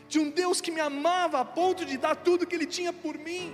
de 0.09 0.19
um 0.19 0.29
Deus 0.29 0.59
que 0.59 0.71
me 0.77 0.81
amava 0.81 1.39
a 1.39 1.45
ponto 1.45 1.85
de 1.89 1.95
dar 2.05 2.15
tudo 2.27 2.45
que 2.45 2.53
Ele 2.53 2.65
tinha 2.65 2.91
por 2.91 3.17
mim. 3.17 3.45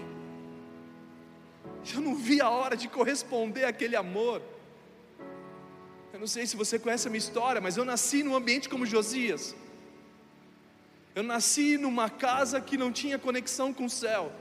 Eu 1.93 2.01
não 2.01 2.15
vi 2.15 2.41
a 2.41 2.49
hora 2.49 2.75
de 2.75 2.87
corresponder 2.87 3.65
àquele 3.65 3.95
amor. 3.95 4.41
Eu 6.11 6.19
não 6.19 6.25
sei 6.25 6.47
se 6.47 6.57
você 6.57 6.79
conhece 6.79 7.07
a 7.07 7.11
minha 7.11 7.25
história, 7.27 7.61
mas 7.61 7.77
eu 7.77 7.85
nasci 7.85 8.23
num 8.23 8.35
ambiente 8.35 8.67
como 8.67 8.83
Josias. 8.83 9.55
Eu 11.13 11.21
nasci 11.21 11.77
numa 11.77 12.09
casa 12.09 12.59
que 12.59 12.75
não 12.75 12.91
tinha 12.91 13.19
conexão 13.19 13.71
com 13.71 13.85
o 13.85 13.95
céu. 14.03 14.31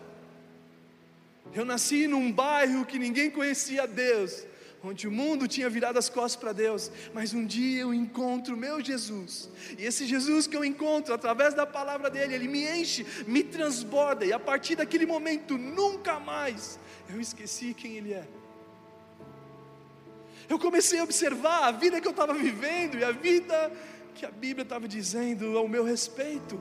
Eu 1.52 1.66
nasci 1.66 2.06
num 2.06 2.32
bairro 2.32 2.86
que 2.86 2.98
ninguém 2.98 3.30
conhecia 3.30 3.86
Deus 3.86 4.48
onde 4.82 5.06
o 5.06 5.10
mundo 5.10 5.46
tinha 5.46 5.68
virado 5.68 5.98
as 5.98 6.08
costas 6.08 6.36
para 6.36 6.52
Deus, 6.52 6.90
mas 7.12 7.34
um 7.34 7.44
dia 7.44 7.82
eu 7.82 7.92
encontro 7.92 8.54
o 8.54 8.56
meu 8.56 8.80
Jesus, 8.80 9.50
e 9.78 9.84
esse 9.84 10.06
Jesus 10.06 10.46
que 10.46 10.56
eu 10.56 10.64
encontro 10.64 11.12
através 11.12 11.54
da 11.54 11.66
palavra 11.66 12.08
dele, 12.08 12.34
ele 12.34 12.48
me 12.48 12.66
enche, 12.66 13.06
me 13.26 13.42
transborda, 13.42 14.24
e 14.24 14.32
a 14.32 14.38
partir 14.38 14.76
daquele 14.76 15.06
momento, 15.06 15.58
nunca 15.58 16.18
mais 16.18 16.78
eu 17.08 17.20
esqueci 17.20 17.74
quem 17.74 17.96
ele 17.96 18.12
é. 18.12 18.26
Eu 20.48 20.58
comecei 20.58 20.98
a 20.98 21.04
observar 21.04 21.68
a 21.68 21.70
vida 21.70 22.00
que 22.00 22.08
eu 22.08 22.10
estava 22.10 22.34
vivendo 22.34 22.98
e 22.98 23.04
a 23.04 23.12
vida 23.12 23.72
que 24.14 24.26
a 24.26 24.30
Bíblia 24.30 24.64
estava 24.64 24.88
dizendo 24.88 25.56
ao 25.56 25.68
meu 25.68 25.84
respeito. 25.84 26.60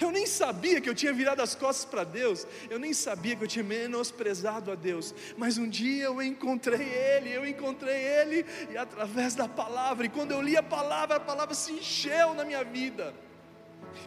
Eu 0.00 0.10
nem 0.10 0.26
sabia 0.26 0.80
que 0.80 0.88
eu 0.88 0.94
tinha 0.94 1.12
virado 1.12 1.42
as 1.42 1.54
costas 1.54 1.84
para 1.84 2.04
Deus, 2.04 2.46
eu 2.70 2.78
nem 2.78 2.94
sabia 2.94 3.36
que 3.36 3.44
eu 3.44 3.48
tinha 3.48 3.64
menosprezado 3.64 4.72
a 4.72 4.74
Deus, 4.74 5.14
mas 5.36 5.58
um 5.58 5.68
dia 5.68 6.04
eu 6.04 6.22
encontrei 6.22 6.88
Ele, 6.88 7.30
eu 7.30 7.46
encontrei 7.46 7.96
Ele, 7.96 8.46
e 8.70 8.78
através 8.78 9.34
da 9.34 9.46
palavra, 9.46 10.06
e 10.06 10.08
quando 10.08 10.32
eu 10.32 10.40
li 10.40 10.56
a 10.56 10.62
palavra, 10.62 11.16
a 11.16 11.20
palavra 11.20 11.54
se 11.54 11.72
encheu 11.72 12.32
na 12.34 12.44
minha 12.44 12.64
vida. 12.64 13.14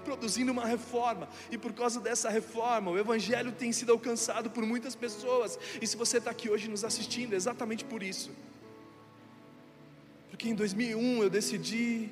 produzindo 0.06 0.52
uma 0.52 0.66
reforma, 0.66 1.28
e 1.52 1.58
por 1.58 1.74
causa 1.74 2.00
dessa 2.00 2.30
reforma, 2.30 2.90
o 2.90 2.98
Evangelho 2.98 3.52
tem 3.52 3.72
sido 3.72 3.92
alcançado 3.92 4.50
por 4.50 4.66
muitas 4.66 4.96
pessoas, 4.96 5.60
e 5.82 5.86
se 5.86 5.98
você 5.98 6.18
está 6.18 6.32
aqui 6.32 6.50
hoje 6.50 6.70
nos 6.70 6.84
assistindo, 6.84 7.34
é 7.34 7.36
exatamente 7.36 7.86
por 7.86 8.02
isso, 8.02 8.32
porque 10.30 10.50
em 10.50 10.56
2001 10.56 11.24
eu 11.24 11.30
decidi 11.30 12.10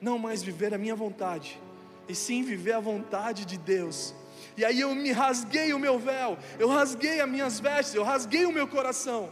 não 0.00 0.18
mais 0.18 0.42
viver 0.42 0.74
a 0.74 0.78
minha 0.78 0.94
vontade, 0.94 1.60
e 2.08 2.14
sim 2.14 2.42
viver 2.42 2.72
a 2.72 2.80
vontade 2.80 3.44
de 3.44 3.56
Deus. 3.56 4.14
E 4.56 4.64
aí 4.64 4.80
eu 4.80 4.94
me 4.94 5.12
rasguei 5.12 5.72
o 5.72 5.78
meu 5.78 5.98
véu, 5.98 6.38
eu 6.58 6.68
rasguei 6.68 7.20
as 7.20 7.28
minhas 7.28 7.60
vestes, 7.60 7.94
eu 7.94 8.02
rasguei 8.02 8.46
o 8.46 8.52
meu 8.52 8.66
coração. 8.66 9.30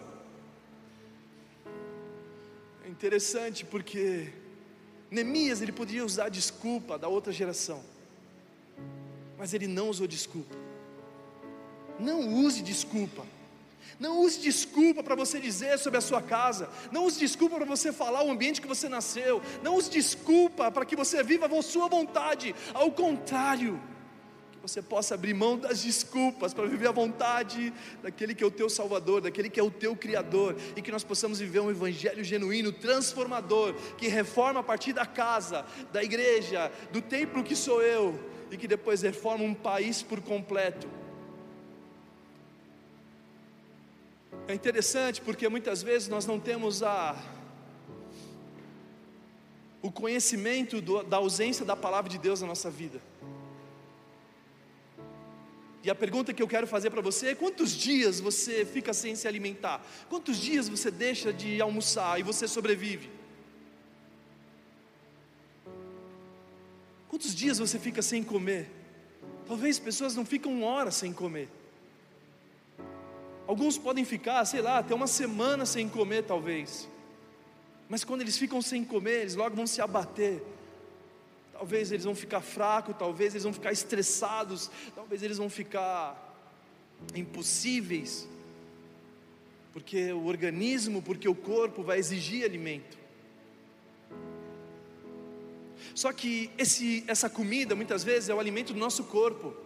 É 2.85 2.89
interessante 2.89 3.65
porque 3.65 4.33
Neemias 5.11 5.63
ele 5.63 5.73
podia 5.73 6.05
usar 6.05 6.29
desculpa 6.29 6.99
da 6.99 7.09
outra 7.09 7.33
geração, 7.33 7.83
mas 9.39 9.55
ele 9.55 9.67
não 9.67 9.89
usou 9.89 10.07
desculpa. 10.07 10.55
Não 11.99 12.29
use 12.29 12.63
desculpa. 12.63 13.25
Não 13.99 14.21
use 14.21 14.41
desculpa 14.41 15.03
para 15.03 15.15
você 15.15 15.39
dizer 15.39 15.79
sobre 15.79 15.99
a 15.99 16.01
sua 16.01 16.21
casa. 16.21 16.69
Não 16.91 17.05
use 17.05 17.19
desculpa 17.19 17.57
para 17.57 17.65
você 17.65 17.93
falar 17.93 18.25
o 18.25 18.31
ambiente 18.31 18.61
que 18.61 18.67
você 18.67 18.89
nasceu. 18.89 19.41
Não 19.63 19.77
use 19.77 19.91
desculpa 19.91 20.71
para 20.71 20.85
que 20.85 20.97
você 20.97 21.23
viva 21.23 21.47
a 21.47 21.63
sua 21.63 21.89
vontade. 21.89 22.55
Ao 22.73 22.91
contrário, 22.91 23.81
que 24.53 24.61
você 24.61 24.83
possa 24.83 25.15
abrir 25.15 25.35
mão 25.35 25.57
das 25.57 25.83
desculpas 25.83 26.53
para 26.53 26.67
viver 26.67 26.89
a 26.89 26.93
vontade 26.93 27.73
daquele 28.03 28.35
que 28.35 28.43
é 28.43 28.47
o 28.47 28.51
teu 28.51 28.69
Salvador, 28.69 29.21
daquele 29.21 29.49
que 29.49 29.61
é 29.61 29.63
o 29.63 29.71
teu 29.71 29.95
Criador. 29.95 30.57
E 30.77 30.83
que 30.83 30.91
nós 30.91 31.05
possamos 31.05 31.39
viver 31.39 31.61
um 31.61 31.71
evangelho 31.71 32.25
genuíno, 32.25 32.73
transformador, 32.73 33.75
que 33.97 34.09
reforma 34.09 34.61
a 34.61 34.65
partir 34.65 34.93
da 34.93 35.07
casa, 35.07 35.65
da 35.93 36.03
igreja, 36.03 36.71
do 36.93 37.01
templo 37.01 37.45
que 37.45 37.55
sou 37.55 37.81
eu. 37.81 38.19
E 38.51 38.57
que 38.57 38.69
depois 38.69 39.03
reforma 39.03 39.45
um 39.45 39.55
país 39.55 40.03
por 40.03 40.21
completo 40.21 41.04
É 44.47 44.53
interessante 44.53 45.23
porque 45.23 45.49
muitas 45.49 45.83
vezes 45.83 46.09
nós 46.09 46.27
não 46.27 46.39
temos 46.39 46.83
a 46.83 47.17
o 49.81 49.91
conhecimento 49.91 50.81
do, 50.81 51.03
da 51.03 51.19
ausência 51.19 51.65
da 51.65 51.77
palavra 51.77 52.11
de 52.11 52.19
Deus 52.19 52.41
na 52.41 52.47
nossa 52.47 52.71
vida. 52.71 53.03
E 55.83 55.91
a 55.91 55.95
pergunta 55.95 56.33
que 56.33 56.43
eu 56.43 56.49
quero 56.49 56.67
fazer 56.67 56.91
para 56.91 57.03
você 57.03 57.29
é: 57.29 57.35
quantos 57.35 57.73
dias 57.73 58.21
você 58.21 58.65
fica 58.65 58.93
sem 58.93 59.15
se 59.15 59.27
alimentar? 59.27 59.85
Quantos 60.09 60.39
dias 60.39 60.69
você 60.69 60.91
deixa 60.91 61.33
de 61.33 61.61
almoçar 61.61 62.19
e 62.21 62.23
você 62.23 62.47
sobrevive? 62.47 63.11
Quantos 67.09 67.35
dias 67.35 67.59
você 67.59 67.79
fica 67.79 68.03
sem 68.03 68.23
comer? 68.23 68.71
Talvez 69.47 69.79
pessoas 69.79 70.15
não 70.15 70.25
ficam 70.25 70.63
horas 70.63 70.95
sem 70.95 71.13
comer. 71.13 71.49
Alguns 73.47 73.77
podem 73.77 74.05
ficar, 74.05 74.45
sei 74.45 74.63
lá, 74.63 74.79
até 74.79 74.95
uma 74.95 75.07
semana 75.07 75.67
sem 75.67 75.89
comer, 75.89 76.23
talvez. 76.23 76.89
Mas 77.89 78.03
quando 78.03 78.23
eles 78.23 78.39
ficam 78.39 78.63
sem 78.63 78.85
comer, 78.85 79.21
eles 79.21 79.35
logo 79.35 79.55
vão 79.55 79.67
se 79.67 79.81
abater. 79.83 80.43
Talvez 81.53 81.93
eles 81.93 82.05
vão 82.05 82.15
ficar 82.15 82.41
fracos, 82.41 82.97
talvez 82.99 83.35
eles 83.35 83.45
vão 83.45 83.53
ficar 83.53 83.71
estressados, 83.71 84.71
talvez 84.95 85.23
eles 85.23 85.39
vão 85.39 85.51
ficar 85.51 86.35
impossíveis. 87.15 88.27
Porque 89.73 90.13
o 90.13 90.25
organismo, 90.25 91.03
porque 91.03 91.29
o 91.29 91.35
corpo 91.35 91.83
vai 91.83 91.99
exigir 91.99 92.45
alimento. 92.45 92.97
Só 95.95 96.13
que 96.13 96.51
esse, 96.57 97.05
essa 97.07 97.29
comida 97.29 97.75
muitas 97.75 98.03
vezes 98.03 98.29
é 98.29 98.35
o 98.35 98.41
alimento 98.41 98.73
do 98.73 98.79
nosso 98.79 99.05
corpo 99.05 99.64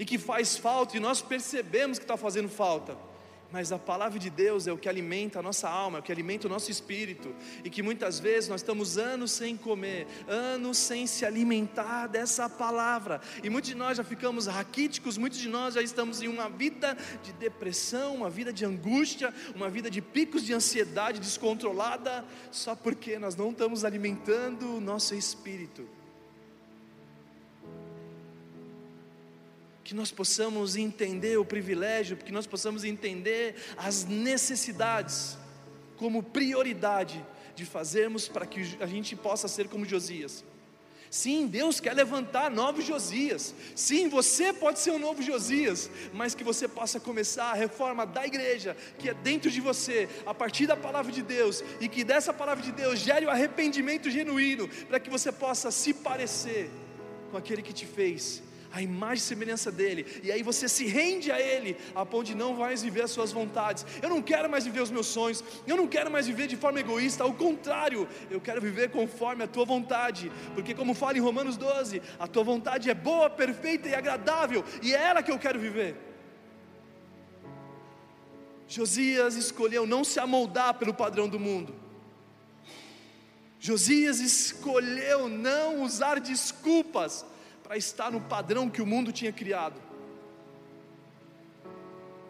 e 0.00 0.04
que 0.06 0.16
faz 0.16 0.56
falta, 0.56 0.96
e 0.96 1.00
nós 1.00 1.20
percebemos 1.20 1.98
que 1.98 2.04
está 2.04 2.16
fazendo 2.16 2.48
falta. 2.48 2.96
Mas 3.52 3.70
a 3.70 3.78
palavra 3.78 4.18
de 4.18 4.30
Deus 4.30 4.66
é 4.66 4.72
o 4.72 4.78
que 4.78 4.88
alimenta 4.88 5.40
a 5.40 5.42
nossa 5.42 5.68
alma, 5.68 5.98
é 5.98 6.00
o 6.00 6.02
que 6.02 6.10
alimenta 6.10 6.46
o 6.46 6.50
nosso 6.50 6.70
espírito, 6.70 7.34
e 7.62 7.68
que 7.68 7.82
muitas 7.82 8.18
vezes 8.18 8.48
nós 8.48 8.62
estamos 8.62 8.96
anos 8.96 9.30
sem 9.30 9.58
comer, 9.58 10.06
anos 10.26 10.78
sem 10.78 11.06
se 11.06 11.26
alimentar 11.26 12.06
dessa 12.06 12.48
palavra, 12.48 13.20
e 13.44 13.50
muitos 13.50 13.68
de 13.68 13.76
nós 13.76 13.98
já 13.98 14.04
ficamos 14.04 14.46
raquíticos, 14.46 15.18
muitos 15.18 15.38
de 15.38 15.50
nós 15.50 15.74
já 15.74 15.82
estamos 15.82 16.22
em 16.22 16.28
uma 16.28 16.48
vida 16.48 16.96
de 17.22 17.34
depressão, 17.34 18.14
uma 18.14 18.30
vida 18.30 18.54
de 18.54 18.64
angústia, 18.64 19.34
uma 19.54 19.68
vida 19.68 19.90
de 19.90 20.00
picos 20.00 20.44
de 20.44 20.54
ansiedade 20.54 21.20
descontrolada, 21.20 22.24
só 22.50 22.74
porque 22.74 23.18
nós 23.18 23.36
não 23.36 23.50
estamos 23.50 23.84
alimentando 23.84 24.76
o 24.76 24.80
nosso 24.80 25.14
espírito. 25.14 25.99
Que 29.90 29.94
nós 29.96 30.12
possamos 30.12 30.76
entender 30.76 31.36
o 31.36 31.44
privilégio, 31.44 32.16
que 32.16 32.30
nós 32.30 32.46
possamos 32.46 32.84
entender 32.84 33.56
as 33.76 34.04
necessidades 34.04 35.36
como 35.96 36.22
prioridade 36.22 37.26
de 37.56 37.66
fazermos 37.66 38.28
para 38.28 38.46
que 38.46 38.76
a 38.78 38.86
gente 38.86 39.16
possa 39.16 39.48
ser 39.48 39.66
como 39.66 39.84
Josias. 39.84 40.44
Sim, 41.10 41.48
Deus 41.48 41.80
quer 41.80 41.92
levantar 41.92 42.52
novos 42.52 42.84
Josias. 42.84 43.52
Sim, 43.74 44.08
você 44.08 44.52
pode 44.52 44.78
ser 44.78 44.92
um 44.92 44.98
novo 45.00 45.22
Josias, 45.22 45.90
mas 46.12 46.36
que 46.36 46.44
você 46.44 46.68
possa 46.68 47.00
começar 47.00 47.50
a 47.50 47.54
reforma 47.54 48.06
da 48.06 48.24
igreja, 48.24 48.76
que 48.96 49.08
é 49.08 49.14
dentro 49.14 49.50
de 49.50 49.60
você, 49.60 50.08
a 50.24 50.32
partir 50.32 50.68
da 50.68 50.76
palavra 50.76 51.10
de 51.10 51.20
Deus, 51.20 51.64
e 51.80 51.88
que 51.88 52.04
dessa 52.04 52.32
palavra 52.32 52.62
de 52.62 52.70
Deus 52.70 53.00
gere 53.00 53.26
o 53.26 53.30
arrependimento 53.30 54.08
genuíno, 54.08 54.68
para 54.86 55.00
que 55.00 55.10
você 55.10 55.32
possa 55.32 55.72
se 55.72 55.92
parecer 55.92 56.70
com 57.32 57.36
aquele 57.36 57.60
que 57.60 57.72
te 57.72 57.86
fez 57.86 58.48
a 58.72 58.80
imagem 58.80 59.16
e 59.16 59.26
semelhança 59.26 59.70
dele, 59.70 60.06
e 60.22 60.30
aí 60.30 60.42
você 60.42 60.68
se 60.68 60.86
rende 60.86 61.30
a 61.32 61.40
ele, 61.40 61.76
a 61.94 62.06
ponto 62.06 62.26
de 62.26 62.34
não 62.34 62.54
mais 62.54 62.82
viver 62.82 63.02
as 63.02 63.10
suas 63.10 63.32
vontades. 63.32 63.84
Eu 64.00 64.08
não 64.08 64.22
quero 64.22 64.48
mais 64.48 64.64
viver 64.64 64.80
os 64.80 64.90
meus 64.90 65.06
sonhos, 65.06 65.42
eu 65.66 65.76
não 65.76 65.86
quero 65.86 66.10
mais 66.10 66.26
viver 66.26 66.46
de 66.46 66.56
forma 66.56 66.80
egoísta, 66.80 67.24
ao 67.24 67.32
contrário, 67.32 68.08
eu 68.30 68.40
quero 68.40 68.60
viver 68.60 68.90
conforme 68.90 69.44
a 69.44 69.48
tua 69.48 69.64
vontade, 69.64 70.30
porque, 70.54 70.74
como 70.74 70.94
fala 70.94 71.18
em 71.18 71.20
Romanos 71.20 71.56
12, 71.56 72.00
a 72.18 72.26
tua 72.26 72.44
vontade 72.44 72.88
é 72.88 72.94
boa, 72.94 73.28
perfeita 73.28 73.88
e 73.88 73.94
agradável, 73.94 74.64
e 74.82 74.94
é 74.94 75.02
ela 75.02 75.22
que 75.22 75.32
eu 75.32 75.38
quero 75.38 75.58
viver. 75.58 75.96
Josias 78.68 79.34
escolheu 79.34 79.84
não 79.84 80.04
se 80.04 80.20
amoldar 80.20 80.74
pelo 80.74 80.94
padrão 80.94 81.28
do 81.28 81.40
mundo. 81.40 81.74
Josias 83.58 84.20
escolheu 84.20 85.28
não 85.28 85.82
usar 85.82 86.20
desculpas 86.20 87.26
para 87.70 87.78
estar 87.78 88.10
no 88.10 88.20
padrão 88.20 88.68
que 88.68 88.82
o 88.82 88.86
mundo 88.92 89.12
tinha 89.12 89.32
criado. 89.32 89.80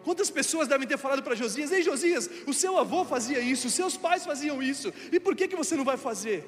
Quantas 0.03 0.29
pessoas 0.29 0.67
devem 0.67 0.87
ter 0.87 0.99
falado 0.99 1.23
para 1.23 1.33
Josias: 1.33 1.71
Ei 1.71 1.81
Josias, 1.81 2.29
o 2.45 2.53
seu 2.53 2.77
avô 2.77 3.03
fazia 3.03 3.39
isso, 3.39 3.65
os 3.65 3.73
seus 3.73 3.97
pais 3.97 4.23
faziam 4.23 4.61
isso, 4.61 4.93
e 5.11 5.19
por 5.19 5.35
que, 5.35 5.47
que 5.47 5.55
você 5.55 5.75
não 5.75 5.83
vai 5.83 5.97
fazer? 5.97 6.47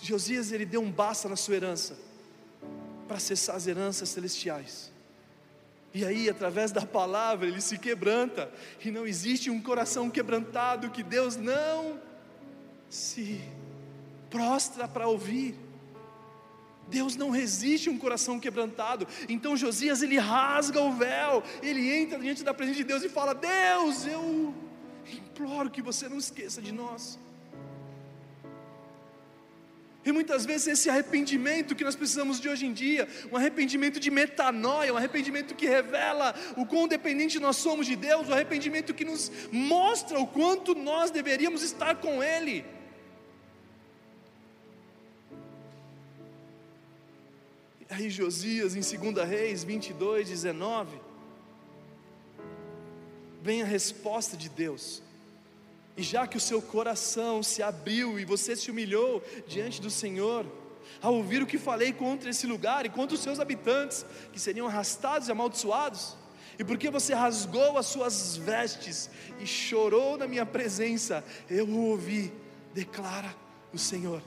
Josias 0.00 0.52
ele 0.52 0.64
deu 0.64 0.80
um 0.80 0.92
basta 0.92 1.28
na 1.28 1.34
sua 1.34 1.56
herança 1.56 1.98
para 3.08 3.16
acessar 3.16 3.56
as 3.56 3.66
heranças 3.66 4.08
celestiais. 4.10 4.92
E 5.92 6.04
aí, 6.04 6.30
através 6.30 6.70
da 6.70 6.86
palavra, 6.86 7.48
ele 7.48 7.60
se 7.60 7.78
quebranta, 7.78 8.48
e 8.84 8.92
não 8.92 9.08
existe 9.08 9.50
um 9.50 9.60
coração 9.60 10.08
quebrantado 10.08 10.90
que 10.90 11.02
Deus 11.02 11.34
não 11.34 12.00
se 12.88 13.40
prostra 14.30 14.86
para 14.86 15.08
ouvir. 15.08 15.54
Deus 16.88 17.16
não 17.16 17.30
resiste 17.30 17.88
a 17.88 17.92
um 17.92 17.98
coração 17.98 18.38
quebrantado. 18.38 19.06
Então 19.28 19.56
Josias 19.56 20.02
ele 20.02 20.18
rasga 20.18 20.80
o 20.80 20.92
véu, 20.92 21.42
ele 21.62 21.92
entra 21.92 22.18
diante 22.18 22.44
da 22.44 22.54
presença 22.54 22.78
de 22.78 22.84
Deus 22.84 23.02
e 23.02 23.08
fala: 23.08 23.34
Deus, 23.34 24.06
eu 24.06 24.54
imploro 25.12 25.70
que 25.70 25.82
você 25.82 26.08
não 26.08 26.18
esqueça 26.18 26.62
de 26.62 26.72
nós. 26.72 27.18
E 30.04 30.12
muitas 30.12 30.46
vezes 30.46 30.68
esse 30.68 30.88
arrependimento 30.88 31.74
que 31.74 31.82
nós 31.82 31.96
precisamos 31.96 32.40
de 32.40 32.48
hoje 32.48 32.64
em 32.64 32.72
dia, 32.72 33.08
um 33.32 33.36
arrependimento 33.36 33.98
de 33.98 34.08
metanoia, 34.08 34.94
um 34.94 34.96
arrependimento 34.96 35.52
que 35.52 35.66
revela 35.66 36.32
o 36.56 36.64
quão 36.64 36.86
dependente 36.86 37.40
nós 37.40 37.56
somos 37.56 37.88
de 37.88 37.96
Deus, 37.96 38.28
um 38.28 38.32
arrependimento 38.32 38.94
que 38.94 39.04
nos 39.04 39.32
mostra 39.50 40.20
o 40.20 40.26
quanto 40.28 40.76
nós 40.76 41.10
deveríamos 41.10 41.60
estar 41.62 41.96
com 41.96 42.22
Ele. 42.22 42.64
Aí 47.88 48.10
Josias, 48.10 48.74
em 48.74 48.80
2 48.80 49.28
Reis 49.28 49.62
22, 49.62 50.28
19, 50.28 51.00
vem 53.40 53.62
a 53.62 53.66
resposta 53.66 54.36
de 54.36 54.48
Deus. 54.48 55.02
E 55.96 56.02
já 56.02 56.26
que 56.26 56.36
o 56.36 56.40
seu 56.40 56.60
coração 56.60 57.42
se 57.42 57.62
abriu 57.62 58.18
e 58.18 58.24
você 58.24 58.56
se 58.56 58.70
humilhou 58.70 59.22
diante 59.46 59.80
do 59.80 59.88
Senhor, 59.88 60.44
ao 61.00 61.14
ouvir 61.14 61.42
o 61.42 61.46
que 61.46 61.58
falei 61.58 61.92
contra 61.92 62.30
esse 62.30 62.46
lugar 62.46 62.84
e 62.84 62.90
contra 62.90 63.14
os 63.14 63.22
seus 63.22 63.38
habitantes, 63.38 64.04
que 64.32 64.40
seriam 64.40 64.66
arrastados 64.66 65.28
e 65.28 65.32
amaldiçoados, 65.32 66.16
e 66.58 66.64
porque 66.64 66.90
você 66.90 67.14
rasgou 67.14 67.78
as 67.78 67.86
suas 67.86 68.36
vestes 68.36 69.10
e 69.38 69.46
chorou 69.46 70.16
na 70.16 70.26
minha 70.26 70.44
presença, 70.44 71.24
eu 71.48 71.66
o 71.66 71.90
ouvi, 71.90 72.32
declara 72.74 73.34
o 73.72 73.78
Senhor. 73.78 74.22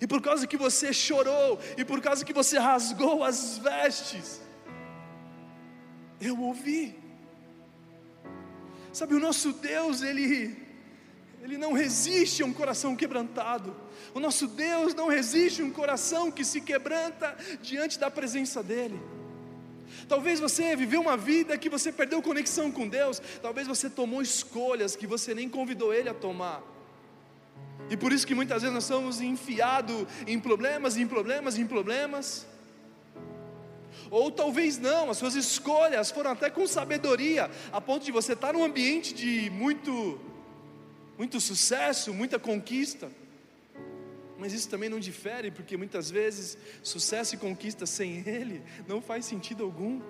E 0.00 0.06
por 0.06 0.20
causa 0.22 0.46
que 0.46 0.56
você 0.56 0.92
chorou, 0.92 1.58
e 1.76 1.84
por 1.84 2.00
causa 2.00 2.24
que 2.24 2.32
você 2.32 2.58
rasgou 2.58 3.24
as 3.24 3.58
vestes, 3.58 4.40
eu 6.20 6.38
ouvi. 6.40 6.96
Sabe, 8.92 9.14
o 9.14 9.20
nosso 9.20 9.52
Deus, 9.52 10.02
Ele, 10.02 10.56
Ele 11.42 11.58
não 11.58 11.72
resiste 11.72 12.42
a 12.42 12.46
um 12.46 12.52
coração 12.52 12.96
quebrantado. 12.96 13.74
O 14.14 14.20
nosso 14.20 14.46
Deus 14.46 14.94
não 14.94 15.08
resiste 15.08 15.62
a 15.62 15.64
um 15.64 15.70
coração 15.70 16.30
que 16.30 16.44
se 16.44 16.60
quebranta 16.60 17.36
diante 17.60 17.98
da 17.98 18.10
presença 18.10 18.62
dEle. 18.62 19.00
Talvez 20.08 20.38
você 20.38 20.76
viveu 20.76 21.00
uma 21.00 21.16
vida 21.16 21.56
que 21.58 21.68
você 21.68 21.90
perdeu 21.90 22.22
conexão 22.22 22.70
com 22.70 22.88
Deus, 22.88 23.20
talvez 23.40 23.66
você 23.66 23.88
tomou 23.88 24.22
escolhas 24.22 24.94
que 24.94 25.06
você 25.06 25.34
nem 25.34 25.48
convidou 25.48 25.92
Ele 25.92 26.08
a 26.08 26.14
tomar. 26.14 26.77
E 27.90 27.96
por 27.96 28.12
isso 28.12 28.26
que 28.26 28.34
muitas 28.34 28.62
vezes 28.62 28.74
nós 28.74 28.84
somos 28.84 29.20
enfiados 29.20 30.06
em 30.26 30.38
problemas, 30.38 30.96
em 30.96 31.06
problemas, 31.06 31.58
em 31.58 31.66
problemas. 31.66 32.46
Ou 34.10 34.30
talvez 34.30 34.78
não, 34.78 35.10
as 35.10 35.16
suas 35.16 35.34
escolhas 35.34 36.10
foram 36.10 36.32
até 36.32 36.50
com 36.50 36.66
sabedoria, 36.66 37.50
a 37.72 37.80
ponto 37.80 38.04
de 38.04 38.12
você 38.12 38.32
estar 38.32 38.52
num 38.52 38.64
ambiente 38.64 39.12
de 39.14 39.50
muito, 39.50 40.20
muito 41.16 41.40
sucesso, 41.40 42.12
muita 42.12 42.38
conquista. 42.38 43.10
Mas 44.38 44.52
isso 44.52 44.68
também 44.68 44.88
não 44.88 45.00
difere, 45.00 45.50
porque 45.50 45.76
muitas 45.76 46.10
vezes 46.10 46.56
sucesso 46.82 47.34
e 47.34 47.38
conquista 47.38 47.86
sem 47.86 48.22
Ele 48.26 48.62
não 48.86 49.02
faz 49.02 49.24
sentido 49.24 49.64
algum. 49.64 50.00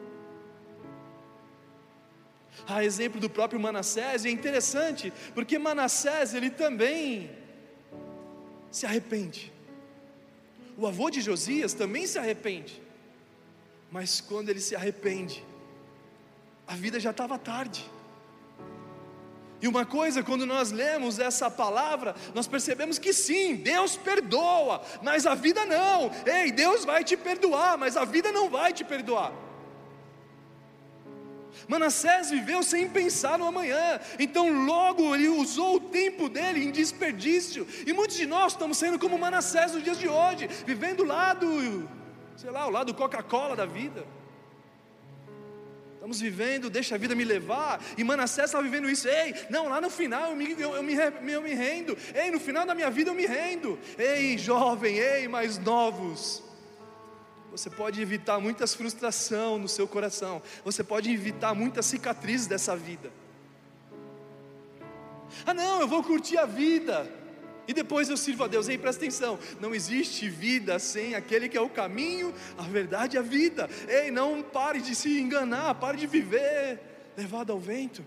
A 2.67 2.85
exemplo 2.85 3.21
do 3.21 3.31
próprio 3.31 3.59
Manassés, 3.59 4.25
é 4.25 4.31
interessante, 4.31 5.13
porque 5.35 5.59
Manassés 5.59 6.35
ele 6.35 6.51
também 6.51 7.31
se 8.71 8.87
arrepende. 8.87 9.53
O 10.77 10.87
avô 10.87 11.11
de 11.11 11.21
Josias 11.21 11.75
também 11.75 12.07
se 12.07 12.19
arrepende. 12.19 12.81
Mas 13.91 14.21
quando 14.21 14.49
ele 14.49 14.61
se 14.61 14.77
arrepende, 14.77 15.45
a 16.67 16.75
vida 16.75 17.01
já 17.01 17.11
estava 17.11 17.39
tarde. 17.39 17.89
E 19.61 19.67
uma 19.67 19.85
coisa, 19.85 20.23
quando 20.23 20.47
nós 20.47 20.71
lemos 20.71 21.19
essa 21.19 21.51
palavra, 21.51 22.15
nós 22.33 22.47
percebemos 22.47 22.99
que 22.99 23.13
sim, 23.13 23.57
Deus 23.57 23.97
perdoa, 23.97 24.83
mas 25.03 25.27
a 25.27 25.35
vida 25.35 25.65
não. 25.65 26.13
Ei, 26.25 26.53
Deus 26.53 26.85
vai 26.85 27.03
te 27.03 27.17
perdoar, 27.17 27.77
mas 27.77 27.97
a 27.97 28.05
vida 28.05 28.31
não 28.31 28.49
vai 28.49 28.73
te 28.73 28.85
perdoar. 28.85 29.33
Manassés 31.67 32.31
viveu 32.31 32.63
sem 32.63 32.89
pensar 32.89 33.39
no 33.39 33.47
amanhã, 33.47 34.01
então 34.19 34.65
logo 34.65 35.15
ele 35.15 35.29
usou 35.29 35.77
o 35.77 35.81
tempo 35.81 36.29
dele 36.29 36.65
em 36.65 36.71
desperdício, 36.71 37.67
e 37.87 37.93
muitos 37.93 38.17
de 38.17 38.27
nós 38.27 38.53
estamos 38.53 38.79
sendo 38.79 38.99
como 38.99 39.19
Manassés 39.19 39.73
nos 39.73 39.83
dias 39.83 39.99
de 39.99 40.09
hoje, 40.09 40.49
vivendo 40.67 41.05
lá 41.05 41.35
do, 41.35 41.89
sei 42.37 42.51
lá, 42.51 42.67
o 42.67 42.71
lado 42.71 42.95
Coca-Cola 42.95 43.57
da 43.57 43.67
vida. 43.67 44.05
Estamos 45.95 46.21
vivendo, 46.21 46.71
deixa 46.71 46.95
a 46.95 46.99
vida 46.99 47.15
me 47.15 47.25
levar. 47.25 47.85
E 47.99 48.05
Manassés 48.05 48.47
estava 48.47 48.63
vivendo 48.63 48.89
isso. 48.89 49.07
Ei, 49.09 49.35
não, 49.51 49.69
lá 49.69 49.81
no 49.81 49.91
final 49.91 50.31
eu 50.31 50.37
me, 50.37 50.53
eu, 50.53 50.75
eu, 50.77 50.83
me, 50.83 50.95
eu 50.95 51.43
me 51.43 51.53
rendo. 51.53 51.99
Ei, 52.15 52.31
no 52.31 52.41
final 52.41 52.65
da 52.65 52.75
minha 52.75 52.89
vida 52.89 53.11
eu 53.11 53.15
me 53.15 53.27
rendo. 53.27 53.79
Ei, 53.99 54.39
jovem, 54.39 54.97
ei, 54.97 55.29
mais 55.29 55.59
novos. 55.59 56.48
Você 57.51 57.71
pode 57.71 58.01
evitar 58.01 58.39
muitas 58.39 58.75
frustração 58.75 59.59
no 59.59 59.69
seu 59.69 59.87
coração. 59.87 60.43
Você 60.65 60.85
pode 60.85 61.13
evitar 61.13 61.55
muitas 61.55 61.87
cicatrizes 61.87 62.47
dessa 62.47 62.77
vida. 62.77 63.11
Ah, 65.45 65.55
não, 65.55 65.81
eu 65.81 65.89
vou 65.89 66.03
curtir 66.03 66.39
a 66.39 66.47
vida 66.47 67.11
e 67.67 67.75
depois 67.75 68.09
eu 68.09 68.17
sirvo 68.17 68.45
a 68.45 68.47
Deus. 68.47 68.69
Ei, 68.69 68.79
presta 68.79 69.03
atenção: 69.03 69.39
não 69.61 69.75
existe 69.75 70.29
vida 70.29 70.79
sem 70.79 71.15
aquele 71.15 71.49
que 71.49 71.57
é 71.57 71.61
o 71.61 71.69
caminho, 71.69 72.35
a 72.57 72.63
verdade 72.63 73.17
e 73.17 73.19
a 73.19 73.23
vida. 73.23 73.69
Ei, 73.87 74.11
não 74.11 74.43
pare 74.43 74.81
de 74.81 74.95
se 74.95 75.21
enganar, 75.21 75.75
pare 75.75 75.99
de 75.99 76.07
viver 76.07 76.81
levado 77.17 77.53
ao 77.53 77.59
vento. 77.59 78.05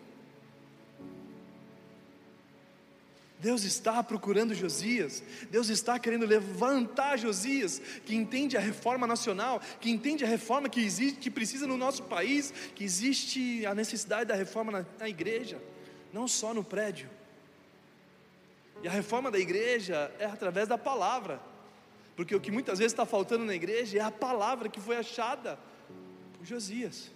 Deus 3.42 3.64
está 3.64 4.04
procurando 4.04 4.54
Josias, 4.54 5.24
Deus 5.50 5.68
está 5.68 5.98
querendo 5.98 6.28
levantar 6.28 7.18
Josias, 7.18 7.82
que 8.06 8.16
entende 8.16 8.56
a 8.56 8.60
reforma 8.60 9.08
nacional, 9.08 9.60
que 9.80 9.90
entende 9.90 10.24
a 10.24 10.28
reforma 10.28 10.70
que 10.70 10.80
existe, 10.80 11.20
que 11.20 11.32
precisa 11.32 11.66
no 11.66 11.76
nosso 11.76 12.04
país, 12.04 12.54
que 12.76 12.84
existe 12.84 13.66
a 13.66 13.74
necessidade 13.74 14.26
da 14.26 14.36
reforma 14.36 14.72
na, 14.72 14.86
na 15.00 15.10
igreja, 15.10 15.60
não 16.14 16.28
só 16.28 16.54
no 16.54 16.64
prédio. 16.64 17.10
E 18.84 18.88
a 18.88 18.92
reforma 18.92 19.32
da 19.32 19.40
igreja 19.40 20.14
é 20.20 20.26
através 20.26 20.68
da 20.68 20.78
palavra, 20.78 21.42
porque 22.16 22.36
o 22.36 22.40
que 22.40 22.52
muitas 22.52 22.78
vezes 22.78 22.94
está 22.94 23.08
faltando 23.08 23.44
na 23.44 23.56
igreja 23.56 23.98
é 23.98 24.02
a 24.02 24.12
palavra 24.12 24.70
que 24.70 24.80
foi 24.80 24.98
achada 24.98 25.58
por 26.38 26.46
Josias. 26.46 27.10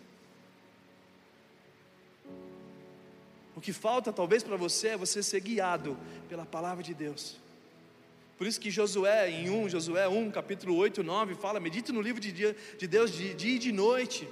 O 3.56 3.62
que 3.62 3.72
falta 3.72 4.12
talvez 4.12 4.44
para 4.44 4.58
você 4.58 4.90
é 4.90 4.98
você 4.98 5.24
ser 5.24 5.40
guiado 5.40 5.98
pela 6.28 6.46
palavra 6.46 6.84
de 6.84 6.94
Deus. 6.94 7.38
Por 8.38 8.46
isso 8.46 8.60
que 8.60 8.70
Josué, 8.70 9.30
em 9.30 9.50
1, 9.50 9.70
Josué 9.70 10.08
1, 10.08 10.32
capítulo 10.32 10.76
8, 10.76 11.02
9, 11.02 11.36
fala: 11.36 11.60
medite 11.60 11.92
no 11.92 12.02
livro 12.02 12.20
de, 12.20 12.32
dia, 12.32 12.56
de 12.78 12.86
Deus 12.86 13.12
de 13.12 13.34
dia 13.34 13.56
e 13.56 13.60
de 13.60 13.72
noite 13.72 14.28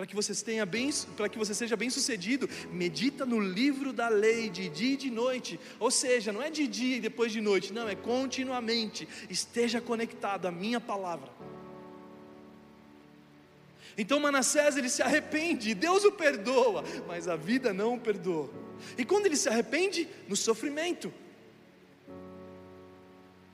para 0.00 0.06
que 0.06 0.14
você 0.14 0.34
tenha 0.42 0.64
bem, 0.64 0.88
para 1.14 1.28
que 1.28 1.36
você 1.36 1.52
seja 1.52 1.76
bem 1.76 1.90
sucedido, 1.90 2.48
medita 2.72 3.26
no 3.26 3.38
livro 3.38 3.92
da 3.92 4.08
lei 4.08 4.48
de 4.48 4.70
dia 4.70 4.94
e 4.94 4.96
de 4.96 5.10
noite. 5.10 5.60
Ou 5.78 5.90
seja, 5.90 6.32
não 6.32 6.40
é 6.40 6.48
de 6.48 6.66
dia 6.66 6.96
e 6.96 7.00
depois 7.00 7.30
de 7.30 7.38
noite, 7.38 7.70
não, 7.70 7.86
é 7.86 7.94
continuamente. 7.94 9.06
Esteja 9.28 9.78
conectado 9.78 10.46
à 10.46 10.50
minha 10.50 10.80
palavra. 10.80 11.30
Então 14.00 14.18
Manassés 14.18 14.78
ele 14.78 14.88
se 14.88 15.02
arrepende, 15.02 15.74
Deus 15.74 16.04
o 16.04 16.12
perdoa, 16.12 16.82
mas 17.06 17.28
a 17.28 17.36
vida 17.36 17.70
não 17.74 17.96
o 17.96 18.00
perdoa. 18.00 18.48
E 18.96 19.04
quando 19.04 19.26
ele 19.26 19.36
se 19.36 19.46
arrepende, 19.46 20.08
no 20.26 20.34
sofrimento. 20.34 21.12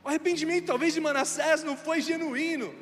O 0.05 0.09
arrependimento 0.09 0.67
talvez 0.67 0.95
de 0.95 1.01
Manassés 1.01 1.65
não 1.65 1.77
foi 1.77 2.01
genuíno 2.01 2.73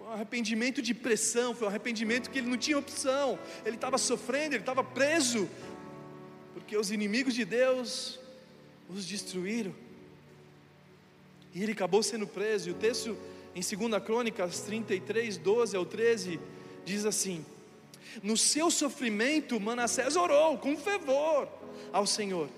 um 0.00 0.12
arrependimento 0.12 0.80
de 0.80 0.94
pressão, 0.94 1.52
foi 1.52 1.66
um 1.66 1.70
arrependimento 1.70 2.30
que 2.30 2.38
ele 2.38 2.48
não 2.48 2.56
tinha 2.56 2.78
opção, 2.78 3.36
ele 3.64 3.74
estava 3.74 3.98
sofrendo, 3.98 4.54
ele 4.54 4.62
estava 4.62 4.84
preso, 4.84 5.48
porque 6.54 6.76
os 6.76 6.92
inimigos 6.92 7.34
de 7.34 7.44
Deus 7.44 8.20
os 8.88 9.04
destruíram, 9.04 9.74
e 11.52 11.60
ele 11.60 11.72
acabou 11.72 12.04
sendo 12.04 12.28
preso, 12.28 12.68
e 12.68 12.72
o 12.72 12.76
texto 12.76 13.18
em 13.52 13.60
2 13.60 14.00
Crônicas 14.04 14.60
33, 14.60 15.38
12 15.38 15.76
ao 15.76 15.84
13, 15.84 16.38
diz 16.86 17.04
assim: 17.04 17.44
No 18.22 18.34
seu 18.34 18.70
sofrimento, 18.70 19.60
Manassés 19.60 20.16
orou 20.16 20.56
com 20.56 20.74
fervor 20.74 21.46
ao 21.92 22.06
Senhor, 22.06 22.48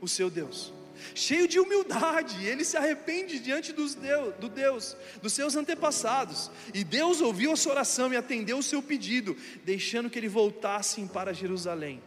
o 0.00 0.06
seu 0.06 0.30
Deus 0.30 0.72
cheio 1.14 1.46
de 1.48 1.58
humildade, 1.58 2.44
ele 2.44 2.64
se 2.64 2.76
arrepende 2.76 3.38
diante 3.38 3.72
dos 3.72 3.94
Deus, 3.94 4.34
do 4.36 4.48
Deus, 4.48 4.96
dos 5.22 5.32
seus 5.32 5.56
antepassados, 5.56 6.50
e 6.74 6.84
Deus 6.84 7.20
ouviu 7.20 7.52
a 7.52 7.56
sua 7.56 7.72
oração 7.72 8.12
e 8.12 8.16
atendeu 8.16 8.58
o 8.58 8.62
seu 8.62 8.82
pedido, 8.82 9.36
deixando 9.64 10.10
que 10.10 10.18
ele 10.18 10.28
voltasse 10.28 11.00
para 11.06 11.32
Jerusalém. 11.32 12.02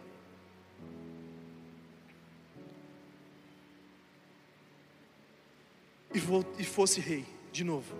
E 6.13 6.63
fosse 6.65 6.99
rei 6.99 7.25
de 7.53 7.63
novo. 7.63 7.95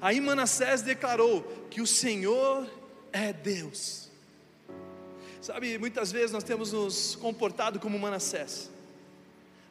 Aí 0.00 0.20
Manassés 0.20 0.82
declarou 0.82 1.42
que 1.70 1.80
o 1.80 1.86
Senhor 1.86 2.68
é 3.14 3.32
Deus. 3.32 4.10
Sabe, 5.40 5.78
muitas 5.78 6.10
vezes 6.10 6.32
nós 6.32 6.42
temos 6.42 6.72
nos 6.72 7.14
comportado 7.16 7.78
como 7.78 7.98
Manassés 7.98 8.70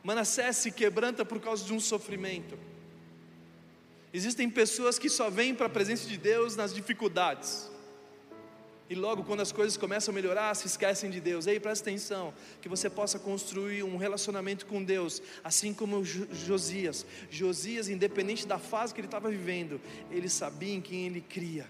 Manassés 0.04 0.58
se 0.58 0.72
quebranta 0.72 1.24
por 1.24 1.40
causa 1.40 1.64
de 1.64 1.74
um 1.74 1.80
sofrimento. 1.80 2.58
Existem 4.14 4.50
pessoas 4.50 5.00
que 5.00 5.10
só 5.10 5.30
vêm 5.30 5.56
para 5.56 5.68
a 5.68 5.70
presença 5.70 6.08
de 6.08 6.18
Deus 6.18 6.58
nas 6.58 6.74
dificuldades. 6.74 7.72
E 8.90 8.96
logo 8.96 9.24
quando 9.24 9.40
as 9.40 9.54
coisas 9.54 9.78
começam 9.78 10.12
a 10.12 10.16
melhorar, 10.16 10.54
se 10.56 10.68
esquecem 10.68 11.10
de 11.10 11.22
Deus. 11.22 11.48
Ei, 11.48 11.58
presta 11.58 11.90
atenção, 11.90 12.34
que 12.62 12.68
você 12.68 12.90
possa 12.90 13.18
construir 13.18 13.82
um 13.82 13.96
relacionamento 13.96 14.66
com 14.66 14.84
Deus, 14.84 15.22
assim 15.42 15.74
como 15.74 16.04
Josias. 16.04 17.06
Josias, 17.32 17.88
independente 17.88 18.46
da 18.46 18.60
fase 18.60 18.94
que 18.94 19.00
ele 19.00 19.08
estava 19.08 19.30
vivendo, 19.30 19.80
ele 20.12 20.28
sabia 20.28 20.74
em 20.74 20.82
quem 20.82 21.08
ele 21.08 21.22
cria. 21.22 21.66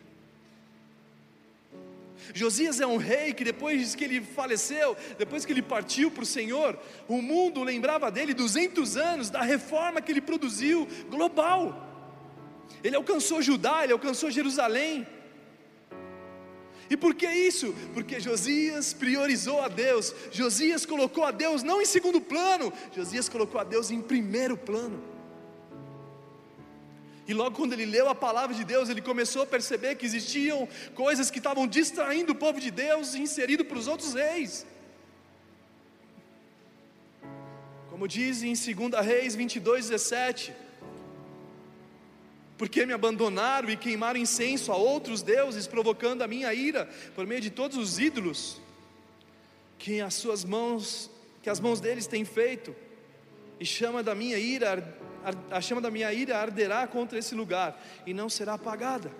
Josias 2.34 2.80
é 2.80 2.88
um 2.88 2.98
rei 2.98 3.34
que 3.34 3.44
depois 3.44 3.96
que 3.96 4.04
ele 4.04 4.22
faleceu, 4.22 4.96
depois 5.18 5.46
que 5.46 5.52
ele 5.52 5.62
partiu 5.62 6.10
para 6.10 6.24
o 6.24 6.26
Senhor, 6.26 6.78
o 7.08 7.22
mundo 7.22 7.64
lembrava 7.64 8.10
dele 8.12 8.34
200 8.34 8.98
anos 8.98 9.30
da 9.30 9.42
reforma 9.42 10.02
que 10.02 10.12
ele 10.12 10.22
produziu 10.22 10.88
global. 11.10 11.90
Ele 12.84 12.96
alcançou 12.96 13.42
Judá, 13.42 13.84
ele 13.84 13.94
alcançou 13.94 14.32
Jerusalém. 14.32 15.08
E 16.90 16.98
por 16.98 17.16
que 17.16 17.28
isso? 17.28 17.74
Porque 17.94 18.20
Josias 18.20 18.94
priorizou 18.94 19.62
a 19.62 19.68
Deus, 19.68 20.14
Josias 20.32 20.86
colocou 20.86 21.24
a 21.24 21.32
Deus 21.32 21.64
não 21.64 21.82
em 21.82 21.86
segundo 21.86 22.22
plano, 22.22 22.72
Josias 22.96 23.28
colocou 23.28 23.60
a 23.60 23.64
Deus 23.64 23.90
em 23.90 24.02
primeiro 24.02 24.58
plano. 24.58 25.13
E 27.28 27.34
logo 27.34 27.56
quando 27.56 27.74
ele 27.74 27.86
leu 27.86 28.10
a 28.10 28.16
palavra 28.16 28.56
de 28.56 28.64
Deus, 28.64 28.90
ele 28.90 29.02
começou 29.02 29.44
a 29.44 29.46
perceber 29.46 29.96
que 29.96 30.06
existiam 30.06 30.68
coisas 30.94 31.32
que 31.32 31.38
estavam 31.38 31.66
distraindo 31.66 32.34
o 32.34 32.36
povo 32.36 32.60
de 32.60 32.70
Deus 32.70 33.14
e 33.14 33.22
inserindo 33.22 33.64
para 33.64 33.78
os 33.78 33.88
outros 33.88 34.14
reis. 34.14 34.66
Como 37.90 38.08
diz 38.08 38.44
em 38.44 38.54
2 38.54 39.06
Reis 39.06 39.36
22, 39.36 39.90
17: 39.90 40.54
porque 42.58 42.86
me 42.86 42.94
abandonaram 42.94 43.70
e 43.70 43.76
queimaram 43.76 44.20
incenso 44.20 44.72
a 44.72 44.78
outros 44.78 45.22
deuses, 45.22 45.68
provocando 45.68 46.22
a 46.22 46.28
minha 46.28 46.54
ira 46.54 46.90
por 47.16 47.26
meio 47.26 47.42
de 47.42 47.50
todos 47.50 47.78
os 47.78 48.00
ídolos 48.00 48.62
que 49.78 50.00
as 50.00 50.14
suas 50.14 50.46
mãos, 50.46 51.12
que 51.42 51.50
as 51.50 51.60
mãos 51.60 51.82
deles 51.82 52.08
têm 52.08 52.24
feito, 52.24 52.74
e 53.60 53.66
chama 53.66 54.02
da 54.02 54.16
minha 54.16 54.38
ira, 54.38 54.98
a 55.52 55.62
chama 55.62 55.82
da 55.82 55.90
minha 55.92 56.12
ira 56.14 56.38
arderá 56.38 56.86
contra 56.88 57.18
esse 57.18 57.34
lugar 57.34 57.82
e 58.06 58.14
não 58.14 58.30
será 58.30 58.54
apagada. 58.54 59.12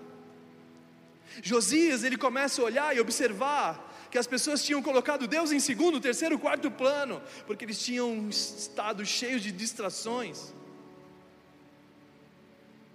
Josias, 1.42 2.04
ele 2.04 2.16
começa 2.16 2.60
a 2.60 2.64
olhar 2.64 2.96
e 2.96 3.00
observar 3.00 3.92
que 4.10 4.18
as 4.18 4.26
pessoas 4.26 4.62
tinham 4.64 4.82
colocado 4.82 5.26
Deus 5.26 5.50
em 5.50 5.58
segundo, 5.58 6.00
terceiro, 6.00 6.38
quarto 6.38 6.70
plano, 6.70 7.20
porque 7.46 7.64
eles 7.64 7.82
tinham 7.82 8.28
estado 8.28 9.04
cheios 9.04 9.42
de 9.42 9.50
distrações. 9.50 10.52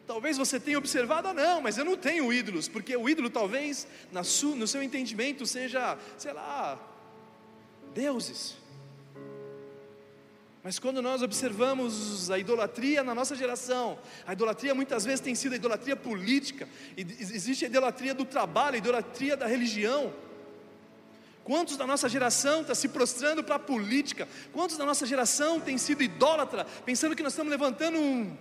Talvez 0.08 0.38
você 0.38 0.60
tenha 0.60 0.78
observado, 0.78 1.28
ah, 1.28 1.34
não, 1.34 1.62
mas 1.62 1.78
eu 1.78 1.86
não 1.86 1.98
tenho 1.98 2.32
ídolos, 2.32 2.68
porque 2.68 2.96
o 2.96 3.08
ídolo 3.08 3.30
talvez, 3.30 3.86
no 4.12 4.68
seu 4.68 4.82
entendimento, 4.82 5.46
seja, 5.46 5.98
sei 6.18 6.34
lá, 6.34 6.80
deuses. 7.94 8.59
Mas 10.62 10.78
quando 10.78 11.02
nós 11.02 11.22
observamos 11.22 12.30
a 12.30 12.38
idolatria 12.38 13.02
na 13.02 13.16
nossa 13.16 13.34
geração, 13.34 13.98
a 14.28 14.34
idolatria 14.34 14.76
muitas 14.76 15.06
vezes 15.06 15.22
tem 15.22 15.34
sido 15.34 15.54
a 15.54 15.56
idolatria 15.56 15.96
política, 15.96 16.68
existe 16.98 17.64
a 17.64 17.68
idolatria 17.70 18.14
do 18.14 18.26
trabalho, 18.26 18.76
a 18.76 18.78
idolatria 18.78 19.38
da 19.38 19.48
religião. 19.48 20.14
Quantos 21.46 21.78
da 21.78 21.88
nossa 21.88 22.10
geração 22.10 22.62
está 22.62 22.76
se 22.76 22.90
prostrando 22.90 23.42
para 23.42 23.56
a 23.56 23.60
política? 23.60 24.28
Quantos 24.52 24.78
da 24.78 24.86
nossa 24.86 25.06
geração 25.06 25.62
tem 25.62 25.78
sido 25.78 26.04
idólatra, 26.04 26.66
pensando 26.86 27.16
que 27.16 27.24
nós 27.24 27.32
estamos 27.32 27.50
levantando 27.50 27.98
um, 27.98 28.38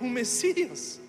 um 0.00 0.08
Messias? 0.08 1.00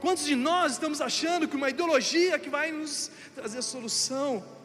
Quantos 0.00 0.24
de 0.24 0.34
nós 0.34 0.72
estamos 0.72 1.00
achando 1.00 1.46
que 1.46 1.56
uma 1.56 1.70
ideologia 1.70 2.38
que 2.38 2.48
vai 2.48 2.72
nos 2.72 3.10
trazer 3.34 3.60
solução? 3.62 4.55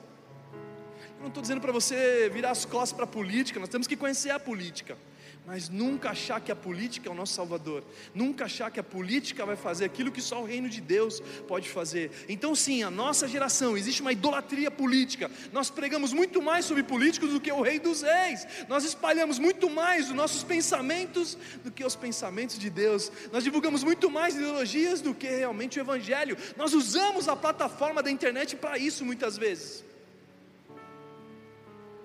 Eu 1.22 1.26
não 1.26 1.28
estou 1.28 1.42
dizendo 1.44 1.62
para 1.62 1.72
você 1.72 2.32
virar 2.34 2.50
as 2.50 2.66
costas 2.66 2.94
para 2.94 3.04
a 3.04 3.08
política, 3.08 3.60
nós 3.60 3.70
temos 3.70 3.86
que 3.86 3.96
conhecer 3.96 4.32
a 4.32 4.40
política 4.40 4.98
mas 5.46 5.70
nunca 5.70 6.12
achar 6.12 6.40
que 6.40 6.52
a 6.52 6.56
política 6.56 7.10
é 7.10 7.12
o 7.12 7.16
nosso 7.16 7.34
salvador, 7.34 7.84
nunca 8.14 8.46
achar 8.46 8.70
que 8.70 8.80
a 8.80 8.84
política 8.84 9.46
vai 9.46 9.56
fazer 9.56 9.86
aquilo 9.86 10.12
que 10.12 10.22
só 10.22 10.42
o 10.42 10.46
reino 10.46 10.70
de 10.70 10.80
Deus 10.80 11.22
pode 11.48 11.68
fazer. 11.68 12.12
Então, 12.30 12.54
sim, 12.54 12.84
a 12.84 12.92
nossa 12.92 13.28
geração 13.28 13.76
existe 13.76 14.02
uma 14.02 14.12
idolatria 14.12 14.70
política. 14.70 15.32
Nós 15.52 15.70
pregamos 15.70 16.14
muito 16.14 16.42
mais 16.42 16.66
sobre 16.66 16.84
políticos 16.84 17.32
do 17.32 17.40
que 17.42 17.52
o 17.52 17.62
Rei 17.62 17.80
dos 17.80 18.02
Reis, 18.02 18.48
nós 18.68 18.84
espalhamos 18.84 19.40
muito 19.40 19.70
mais 19.70 20.10
os 20.10 20.16
nossos 20.16 20.44
pensamentos 20.44 21.38
do 21.64 21.72
que 21.72 21.84
os 21.84 21.96
pensamentos 21.96 22.58
de 22.58 22.70
Deus, 22.70 23.12
nós 23.32 23.44
divulgamos 23.44 23.84
muito 23.84 24.10
mais 24.10 24.36
ideologias 24.36 25.02
do 25.02 25.14
que 25.14 25.28
realmente 25.28 25.80
o 25.80 25.82
Evangelho. 25.82 26.38
Nós 26.56 26.74
usamos 26.74 27.28
a 27.28 27.36
plataforma 27.36 28.04
da 28.04 28.12
internet 28.12 28.56
para 28.56 28.78
isso 28.78 29.04
muitas 29.04 29.38
vezes. 29.38 29.91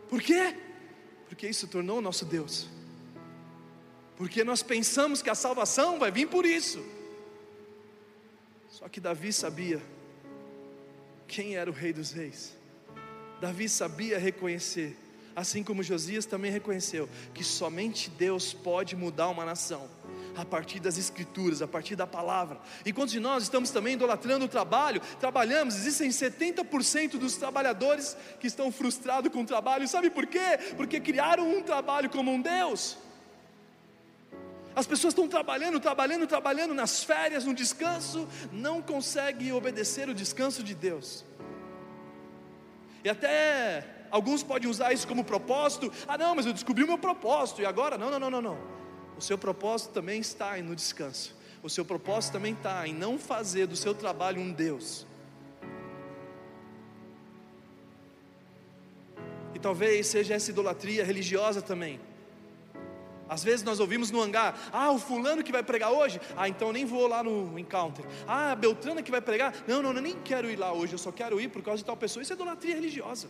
Por 0.09 0.23
quê? 0.23 0.57
Porque 1.29 1.49
isso 1.49 1.66
tornou 1.66 1.99
o 1.99 2.03
nosso 2.03 2.25
Deus 2.25 2.69
porque 4.16 4.42
nós 4.42 4.62
pensamos 4.62 5.21
que 5.21 5.29
a 5.29 5.35
salvação 5.35 5.99
vai 5.99 6.11
vir 6.11 6.27
por 6.27 6.47
isso. 6.47 6.85
Só 8.71 8.88
que 8.88 8.99
Davi 8.99 9.33
sabia 9.33 9.81
quem 11.29 11.57
era 11.57 11.71
o 11.71 11.75
Rei 11.75 11.92
dos 11.92 12.12
Reis. 12.12 12.57
Davi 13.40 13.69
sabia 13.69 14.19
reconhecer, 14.19 14.97
assim 15.35 15.62
como 15.62 15.83
Josias 15.83 16.25
também 16.25 16.51
reconheceu, 16.51 17.09
que 17.35 17.45
somente 17.45 18.09
Deus 18.09 18.55
pode 18.55 18.97
mudar 18.97 19.29
uma 19.29 19.45
nação 19.45 19.88
a 20.37 20.44
partir 20.44 20.81
das 20.81 20.99
escrituras, 20.99 21.62
a 21.62 21.66
partir 21.66 21.96
da 21.96 22.07
palavra. 22.07 22.61
E 22.85 22.92
quantos 22.92 23.12
de 23.12 23.20
nós 23.20 23.44
estamos 23.44 23.70
também 23.70 23.94
idolatrando 23.94 24.44
o 24.44 24.49
trabalho? 24.49 25.01
Trabalhamos, 25.18 25.75
existem 25.75 26.11
70% 26.11 27.18
dos 27.18 27.37
trabalhadores 27.37 28.16
que 28.38 28.46
estão 28.46 28.70
frustrados 28.70 29.33
com 29.33 29.42
o 29.42 29.46
trabalho. 29.46 29.88
Sabe 29.88 30.11
por 30.11 30.27
quê? 30.27 30.59
Porque 30.77 31.01
criaram 31.01 31.49
um 31.49 31.62
trabalho 31.62 32.11
como 32.11 32.33
um 32.33 32.40
Deus. 32.40 32.99
As 34.75 34.87
pessoas 34.87 35.12
estão 35.12 35.27
trabalhando, 35.27 35.81
trabalhando, 35.81 36.27
trabalhando 36.27 36.75
nas 36.75 37.03
férias, 37.03 37.46
no 37.46 37.55
descanso, 37.55 38.29
não 38.53 38.83
conseguem 38.83 39.51
obedecer 39.53 40.07
o 40.07 40.14
descanso 40.14 40.62
de 40.62 40.75
Deus. 40.75 41.25
E 43.03 43.09
até 43.09 43.87
alguns 44.11 44.42
podem 44.42 44.68
usar 44.68 44.92
isso 44.92 45.09
como 45.09 45.25
propósito. 45.25 45.90
Ah, 46.07 46.18
não, 46.18 46.35
mas 46.35 46.44
eu 46.44 46.53
descobri 46.53 46.85
o 46.85 46.87
meu 46.87 46.99
propósito 46.99 47.62
e 47.62 47.64
agora? 47.64 47.96
Não, 47.96 48.11
não, 48.11 48.18
não, 48.18 48.31
não, 48.31 48.42
não. 48.42 48.77
O 49.16 49.20
seu 49.20 49.38
propósito 49.38 49.92
também 49.92 50.20
está 50.20 50.57
no 50.59 50.76
descanso. 50.76 51.35
O 51.62 51.70
seu 51.70 51.85
propósito 51.85 52.33
também 52.33 52.52
está 52.52 52.87
em 52.87 52.94
não 52.94 53.18
fazer 53.18 53.66
do 53.66 53.74
seu 53.74 53.94
trabalho 53.94 54.40
um 54.40 54.52
Deus. 54.52 55.07
E 59.55 59.59
talvez 59.59 60.07
seja 60.07 60.35
essa 60.35 60.50
idolatria 60.50 61.05
religiosa 61.05 61.62
também. 61.62 61.98
Às 63.29 63.42
vezes 63.42 63.64
nós 63.64 63.81
ouvimos 63.81 64.11
no 64.11 64.22
hangar, 64.22 64.68
ah, 64.72 64.92
o 64.92 64.98
fulano 64.98 65.42
que 65.42 65.50
vai 65.50 65.62
pregar 65.62 65.90
hoje, 65.90 66.20
ah, 66.37 66.48
então 66.48 66.72
nem 66.72 66.85
vou 66.85 67.09
lá 67.09 67.24
no 67.24 67.59
encounter. 67.59 68.05
Ah, 68.26 68.52
a 68.52 68.55
Beltrana 68.55 69.02
que 69.02 69.11
vai 69.11 69.20
pregar, 69.20 69.52
não, 69.66 69.83
não, 69.83 69.92
eu 69.92 70.00
nem 70.00 70.14
quero 70.22 70.48
ir 70.48 70.57
lá 70.57 70.72
hoje, 70.72 70.92
eu 70.92 70.98
só 70.98 71.11
quero 71.11 71.40
ir 71.40 71.48
por 71.48 71.62
causa 71.62 71.79
de 71.79 71.85
tal 71.85 71.96
pessoa. 71.96 72.22
Isso 72.22 72.33
é 72.33 72.37
idolatria 72.37 72.76
religiosa. 72.76 73.29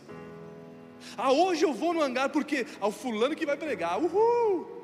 Ah, 1.17 1.31
hoje 1.31 1.63
eu 1.63 1.73
vou 1.73 1.93
no 1.93 2.01
hangar 2.01 2.29
porque 2.29 2.67
ah, 2.79 2.87
o 2.87 2.91
fulano 2.91 3.35
que 3.35 3.45
vai 3.45 3.57
pregar, 3.57 3.99
uhul. 3.99 4.76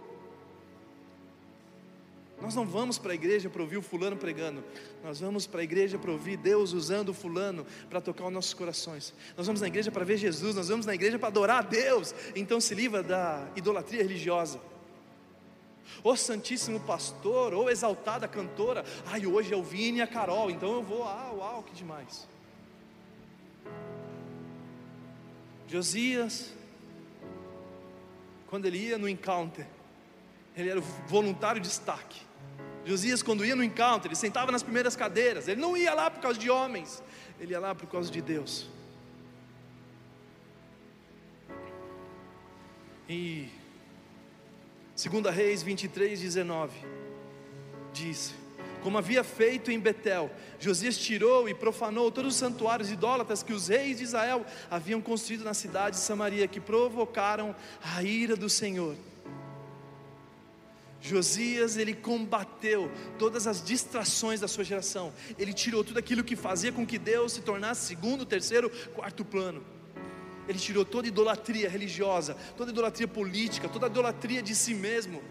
Nós 2.43 2.53
não 2.55 2.65
vamos 2.65 2.97
para 2.97 3.13
a 3.13 3.15
igreja 3.15 3.49
para 3.49 3.61
ouvir 3.61 3.77
o 3.77 3.81
fulano 3.81 4.17
pregando, 4.17 4.61
nós 5.01 5.21
vamos 5.21 5.47
para 5.47 5.61
a 5.61 5.63
igreja 5.63 5.97
para 5.97 6.11
ouvir 6.11 6.35
Deus 6.35 6.73
usando 6.73 7.09
o 7.09 7.13
fulano 7.13 7.65
para 7.89 8.01
tocar 8.01 8.25
os 8.27 8.33
nossos 8.33 8.53
corações. 8.53 9.13
Nós 9.37 9.47
vamos 9.47 9.61
na 9.61 9.67
igreja 9.67 9.89
para 9.89 10.03
ver 10.03 10.17
Jesus, 10.17 10.53
nós 10.53 10.67
vamos 10.67 10.85
na 10.85 10.93
igreja 10.93 11.17
para 11.17 11.29
adorar 11.29 11.59
a 11.59 11.61
Deus. 11.61 12.13
Então 12.35 12.59
se 12.59 12.75
livra 12.75 13.01
da 13.01 13.47
idolatria 13.55 14.03
religiosa 14.03 14.59
ou 16.03 16.17
Santíssimo 16.17 16.81
Pastor, 16.81 17.53
ou 17.53 17.69
exaltada 17.69 18.27
cantora. 18.27 18.83
Ai, 19.05 19.25
hoje 19.25 19.53
é 19.53 19.55
o 19.55 19.63
Vini 19.63 19.99
e 19.99 20.01
a 20.01 20.07
Carol, 20.07 20.51
então 20.51 20.73
eu 20.73 20.83
vou, 20.83 21.03
ah, 21.03 21.31
uau, 21.33 21.63
que 21.63 21.73
demais. 21.73 22.27
Josias, 25.65 26.53
quando 28.47 28.65
ele 28.65 28.79
ia 28.79 28.97
no 28.97 29.07
encounter, 29.07 29.65
ele 30.55 30.69
era 30.69 30.81
voluntário 31.07 31.61
de 31.61 31.67
destaque. 31.67 32.21
Josias, 32.85 33.23
quando 33.23 33.45
ia 33.45 33.55
no 33.55 33.63
encounter, 33.63 34.09
ele 34.09 34.15
sentava 34.15 34.51
nas 34.51 34.61
primeiras 34.61 34.95
cadeiras, 34.95 35.47
ele 35.47 35.61
não 35.61 35.75
ia 35.75 35.93
lá 35.93 36.11
por 36.11 36.21
causa 36.21 36.37
de 36.37 36.49
homens, 36.49 37.01
ele 37.39 37.53
ia 37.53 37.59
lá 37.59 37.73
por 37.73 37.87
causa 37.87 38.11
de 38.11 38.21
Deus. 38.21 38.69
E 43.07 43.49
Segunda 44.95 45.31
Reis 45.31 45.63
23, 45.63 46.19
19 46.19 46.73
diz: 47.93 48.33
Como 48.81 48.97
havia 48.97 49.23
feito 49.23 49.71
em 49.71 49.79
Betel, 49.79 50.29
Josias 50.59 50.97
tirou 50.97 51.47
e 51.47 51.53
profanou 51.53 52.11
todos 52.11 52.33
os 52.33 52.39
santuários 52.39 52.91
idólatras 52.91 53.41
que 53.41 53.53
os 53.53 53.69
reis 53.69 53.97
de 53.97 54.03
Israel 54.03 54.45
haviam 54.69 55.01
construído 55.01 55.43
na 55.43 55.53
cidade 55.53 55.95
de 55.95 56.01
Samaria, 56.01 56.47
que 56.47 56.59
provocaram 56.59 57.55
a 57.81 58.03
ira 58.03 58.35
do 58.35 58.49
Senhor. 58.49 58.95
Josias, 61.03 61.75
ele 61.75 61.93
combateu 61.93 62.89
todas 63.19 63.45
as 63.45 63.61
distrações 63.61 64.39
da 64.39 64.47
sua 64.47 64.63
geração, 64.63 65.11
ele 65.37 65.53
tirou 65.53 65.83
tudo 65.83 65.99
aquilo 65.99 66.23
que 66.23 66.33
fazia 66.33 66.71
com 66.71 66.85
que 66.85 66.97
Deus 66.97 67.33
se 67.33 67.41
tornasse 67.41 67.85
segundo, 67.85 68.25
terceiro, 68.25 68.69
quarto 68.95 69.25
plano. 69.25 69.61
Ele 70.47 70.57
tirou 70.57 70.85
toda 70.85 71.05
idolatria 71.05 71.69
religiosa, 71.69 72.37
toda 72.55 72.71
idolatria 72.71 73.07
política, 73.07 73.67
toda 73.67 73.87
idolatria 73.87 74.41
de 74.41 74.55
si 74.55 74.73
mesmo, 74.73 75.21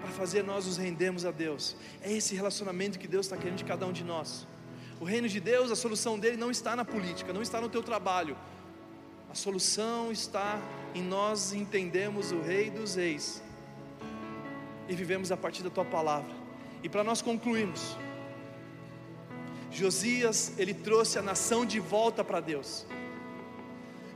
para 0.00 0.10
fazer 0.10 0.42
nós 0.42 0.64
nos 0.64 0.78
rendermos 0.78 1.26
a 1.26 1.30
Deus. 1.30 1.76
É 2.00 2.10
esse 2.10 2.34
relacionamento 2.34 2.98
que 2.98 3.06
Deus 3.06 3.26
está 3.26 3.36
querendo 3.36 3.58
de 3.58 3.64
cada 3.64 3.86
um 3.86 3.92
de 3.92 4.04
nós. 4.04 4.46
O 4.98 5.04
reino 5.04 5.28
de 5.28 5.38
Deus, 5.38 5.70
a 5.70 5.76
solução 5.76 6.18
dele 6.18 6.38
não 6.38 6.50
está 6.50 6.74
na 6.74 6.84
política, 6.84 7.30
não 7.30 7.42
está 7.42 7.60
no 7.60 7.68
teu 7.68 7.82
trabalho. 7.82 8.38
A 9.28 9.34
solução 9.34 10.10
está 10.10 10.58
em 10.94 11.02
nós 11.02 11.52
entendemos 11.52 12.32
o 12.32 12.40
Rei 12.40 12.70
dos 12.70 12.94
Reis 12.94 13.44
e 14.88 14.94
vivemos 14.94 15.32
a 15.32 15.36
partir 15.36 15.62
da 15.62 15.70
tua 15.70 15.84
palavra. 15.84 16.34
E 16.82 16.88
para 16.88 17.02
nós 17.02 17.20
concluirmos, 17.22 17.96
Josias, 19.70 20.52
ele 20.58 20.72
trouxe 20.72 21.18
a 21.18 21.22
nação 21.22 21.66
de 21.66 21.78
volta 21.78 22.24
para 22.24 22.40
Deus. 22.40 22.86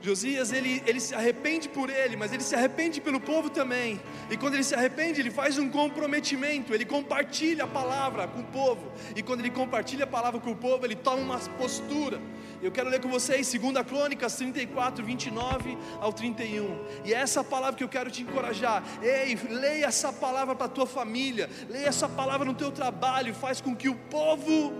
Josias, 0.02 0.50
ele, 0.50 0.82
ele 0.86 0.98
se 0.98 1.14
arrepende 1.14 1.68
por 1.68 1.90
ele, 1.90 2.16
mas 2.16 2.32
ele 2.32 2.42
se 2.42 2.54
arrepende 2.54 3.02
pelo 3.02 3.20
povo 3.20 3.50
também. 3.50 4.00
E 4.30 4.36
quando 4.36 4.54
ele 4.54 4.64
se 4.64 4.74
arrepende, 4.74 5.20
ele 5.20 5.30
faz 5.30 5.58
um 5.58 5.68
comprometimento, 5.68 6.72
ele 6.72 6.86
compartilha 6.86 7.64
a 7.64 7.66
palavra 7.66 8.26
com 8.26 8.40
o 8.40 8.44
povo. 8.44 8.90
E 9.14 9.22
quando 9.22 9.40
ele 9.40 9.50
compartilha 9.50 10.04
a 10.04 10.06
palavra 10.06 10.40
com 10.40 10.52
o 10.52 10.56
povo, 10.56 10.86
ele 10.86 10.96
toma 10.96 11.22
uma 11.22 11.38
postura. 11.38 12.18
Eu 12.62 12.70
quero 12.70 12.90
ler 12.90 13.00
com 13.00 13.08
vocês 13.08 13.50
2 13.52 13.86
Crônicas 13.86 14.36
34, 14.36 15.04
29 15.04 15.78
ao 15.98 16.12
31. 16.12 16.78
E 17.04 17.14
é 17.14 17.16
essa 17.16 17.42
palavra 17.42 17.76
que 17.76 17.84
eu 17.84 17.88
quero 17.88 18.10
te 18.10 18.22
encorajar. 18.22 18.82
Ei, 19.02 19.34
leia 19.48 19.86
essa 19.86 20.12
palavra 20.12 20.54
para 20.54 20.66
a 20.66 20.68
tua 20.68 20.86
família, 20.86 21.48
leia 21.68 21.88
essa 21.88 22.08
palavra 22.08 22.44
no 22.44 22.54
teu 22.54 22.70
trabalho, 22.70 23.34
faz 23.34 23.60
com 23.60 23.74
que 23.74 23.88
o 23.88 23.94
povo 23.94 24.72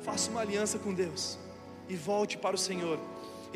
faça 0.00 0.30
uma 0.30 0.40
aliança 0.40 0.78
com 0.78 0.94
Deus 0.94 1.38
e 1.88 1.96
volte 1.96 2.38
para 2.38 2.54
o 2.54 2.58
Senhor. 2.58 2.98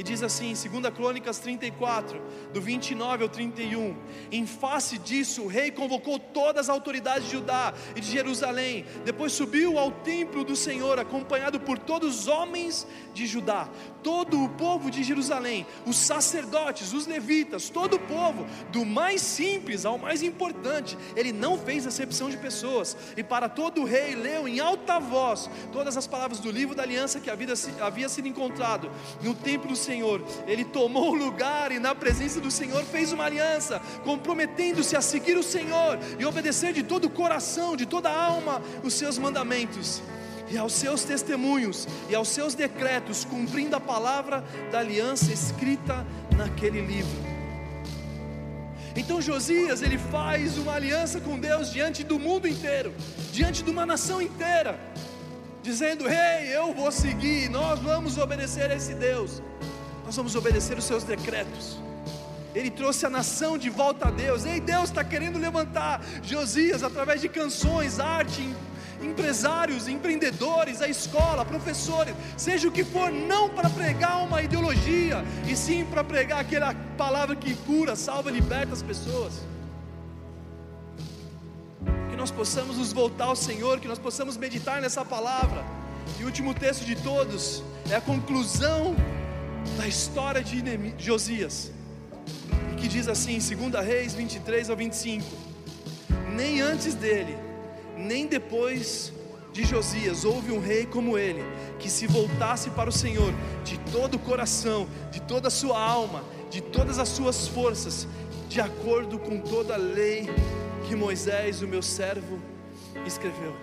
E 0.00 0.02
diz 0.02 0.22
assim, 0.22 0.54
2 0.54 0.94
Crônicas 0.94 1.40
34, 1.40 2.18
do 2.54 2.60
29 2.62 3.22
ao 3.22 3.28
31: 3.28 3.94
Em 4.32 4.46
face 4.46 4.96
disso, 4.96 5.42
o 5.42 5.46
rei 5.46 5.70
convocou 5.70 6.18
todas 6.18 6.60
as 6.60 6.68
autoridades 6.70 7.26
de 7.26 7.32
Judá 7.32 7.74
e 7.94 8.00
de 8.00 8.10
Jerusalém. 8.10 8.86
Depois 9.04 9.30
subiu 9.30 9.78
ao 9.78 9.90
templo 9.90 10.42
do 10.42 10.56
Senhor, 10.56 10.98
acompanhado 10.98 11.60
por 11.60 11.78
todos 11.78 12.20
os 12.20 12.28
homens 12.28 12.86
de 13.12 13.26
Judá, 13.26 13.68
todo 14.02 14.42
o 14.42 14.48
povo 14.48 14.90
de 14.90 15.02
Jerusalém, 15.02 15.66
os 15.84 15.98
sacerdotes, 15.98 16.94
os 16.94 17.06
levitas, 17.06 17.68
todo 17.68 17.96
o 17.96 18.00
povo, 18.00 18.46
do 18.72 18.86
mais 18.86 19.20
simples 19.20 19.84
ao 19.84 19.98
mais 19.98 20.22
importante. 20.22 20.96
Ele 21.14 21.30
não 21.30 21.58
fez 21.58 21.86
acepção 21.86 22.30
de 22.30 22.38
pessoas. 22.38 22.96
E 23.18 23.22
para 23.22 23.50
todo 23.50 23.82
o 23.82 23.84
rei 23.84 24.14
leu 24.14 24.48
em 24.48 24.60
alta 24.60 24.98
voz 24.98 25.50
todas 25.70 25.94
as 25.98 26.06
palavras 26.06 26.40
do 26.40 26.50
livro 26.50 26.74
da 26.74 26.84
aliança 26.84 27.20
que 27.20 27.28
havia 27.28 28.08
sido 28.08 28.28
encontrado 28.28 28.90
no 29.22 29.34
templo 29.34 29.68
do 29.68 29.76
Senhor. 29.76 29.89
Ele 30.46 30.64
tomou 30.64 31.10
o 31.12 31.14
lugar 31.14 31.72
e 31.72 31.78
na 31.78 31.94
presença 31.94 32.40
do 32.40 32.50
Senhor 32.50 32.84
fez 32.84 33.12
uma 33.12 33.24
aliança, 33.24 33.80
comprometendo-se 34.04 34.96
a 34.96 35.00
seguir 35.00 35.36
o 35.36 35.42
Senhor 35.42 35.98
e 36.18 36.24
obedecer 36.24 36.72
de 36.72 36.82
todo 36.82 37.06
o 37.06 37.10
coração, 37.10 37.76
de 37.76 37.86
toda 37.86 38.08
a 38.08 38.24
alma 38.24 38.62
os 38.84 38.94
seus 38.94 39.18
mandamentos 39.18 40.02
e 40.50 40.58
aos 40.58 40.72
seus 40.72 41.04
testemunhos 41.04 41.86
e 42.08 42.14
aos 42.14 42.28
seus 42.28 42.54
decretos, 42.54 43.24
cumprindo 43.24 43.76
a 43.76 43.80
palavra 43.80 44.44
da 44.70 44.80
aliança 44.80 45.32
escrita 45.32 46.06
naquele 46.36 46.80
livro. 46.80 47.30
Então 48.96 49.20
Josias, 49.20 49.82
ele 49.82 49.96
faz 49.96 50.58
uma 50.58 50.74
aliança 50.74 51.20
com 51.20 51.38
Deus 51.38 51.70
diante 51.72 52.02
do 52.02 52.18
mundo 52.18 52.48
inteiro, 52.48 52.92
diante 53.32 53.62
de 53.62 53.70
uma 53.70 53.86
nação 53.86 54.20
inteira, 54.20 54.78
dizendo: 55.62 56.08
"Ei, 56.08 56.48
hey, 56.48 56.56
eu 56.56 56.74
vou 56.74 56.90
seguir, 56.90 57.48
nós 57.48 57.78
vamos 57.78 58.18
obedecer 58.18 58.70
a 58.70 58.74
esse 58.74 58.94
Deus. 58.94 59.40
Nós 60.10 60.16
vamos 60.16 60.34
obedecer 60.34 60.76
os 60.76 60.82
seus 60.82 61.04
decretos." 61.04 61.78
Ele 62.52 62.68
trouxe 62.68 63.06
a 63.06 63.10
nação 63.10 63.56
de 63.56 63.70
volta 63.70 64.08
a 64.08 64.10
Deus. 64.10 64.44
Ei, 64.44 64.58
Deus 64.58 64.88
está 64.88 65.04
querendo 65.04 65.38
levantar 65.38 66.02
Josias 66.20 66.82
através 66.82 67.20
de 67.20 67.28
canções, 67.28 68.00
arte, 68.00 68.42
empresários, 69.00 69.86
empreendedores, 69.86 70.82
a 70.82 70.88
escola, 70.88 71.44
professores, 71.44 72.12
seja 72.36 72.66
o 72.66 72.72
que 72.72 72.82
for, 72.82 73.12
não 73.12 73.48
para 73.50 73.70
pregar 73.70 74.24
uma 74.24 74.42
ideologia, 74.42 75.24
e 75.46 75.54
sim 75.54 75.84
para 75.84 76.02
pregar 76.02 76.40
aquela 76.40 76.74
palavra 76.98 77.36
que 77.36 77.54
cura, 77.54 77.94
salva, 77.94 78.32
liberta 78.32 78.72
as 78.72 78.82
pessoas. 78.82 79.34
Que 82.10 82.16
nós 82.16 82.32
possamos 82.32 82.78
nos 82.78 82.92
voltar 82.92 83.26
ao 83.26 83.36
Senhor, 83.36 83.78
que 83.78 83.86
nós 83.86 84.00
possamos 84.00 84.36
meditar 84.36 84.82
nessa 84.82 85.04
palavra. 85.04 85.64
E 86.18 86.24
o 86.24 86.26
último 86.26 86.52
texto 86.52 86.84
de 86.84 86.96
todos 86.96 87.62
é 87.88 87.94
a 87.94 88.00
conclusão 88.00 88.96
da 89.76 89.86
história 89.86 90.42
de 90.42 90.62
Josias, 90.98 91.70
que 92.76 92.88
diz 92.88 93.08
assim, 93.08 93.38
2 93.38 93.84
Reis 93.84 94.14
23 94.14 94.70
ao 94.70 94.76
25: 94.76 95.24
Nem 96.34 96.60
antes 96.60 96.94
dele 96.94 97.50
nem 98.00 98.26
depois 98.26 99.12
de 99.52 99.64
Josias 99.64 100.24
houve 100.24 100.52
um 100.52 100.60
rei 100.60 100.86
como 100.86 101.18
ele, 101.18 101.42
que 101.78 101.90
se 101.90 102.06
voltasse 102.06 102.70
para 102.70 102.88
o 102.88 102.92
Senhor 102.92 103.32
de 103.64 103.78
todo 103.92 104.14
o 104.14 104.18
coração, 104.18 104.88
de 105.10 105.20
toda 105.20 105.48
a 105.48 105.50
sua 105.50 105.78
alma, 105.78 106.24
de 106.50 106.60
todas 106.60 106.98
as 106.98 107.08
suas 107.08 107.48
forças, 107.48 108.06
de 108.48 108.60
acordo 108.60 109.18
com 109.18 109.38
toda 109.38 109.74
a 109.74 109.76
lei 109.76 110.28
que 110.88 110.96
Moisés, 110.96 111.62
o 111.62 111.68
meu 111.68 111.82
servo, 111.82 112.40
escreveu. 113.06 113.54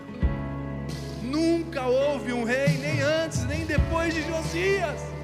Nunca 1.23 1.86
houve 1.86 2.31
um 2.31 2.43
rei, 2.43 2.77
nem 2.77 3.01
antes, 3.01 3.43
nem 3.45 3.65
depois 3.65 4.13
de 4.13 4.21
Josias. 4.23 5.16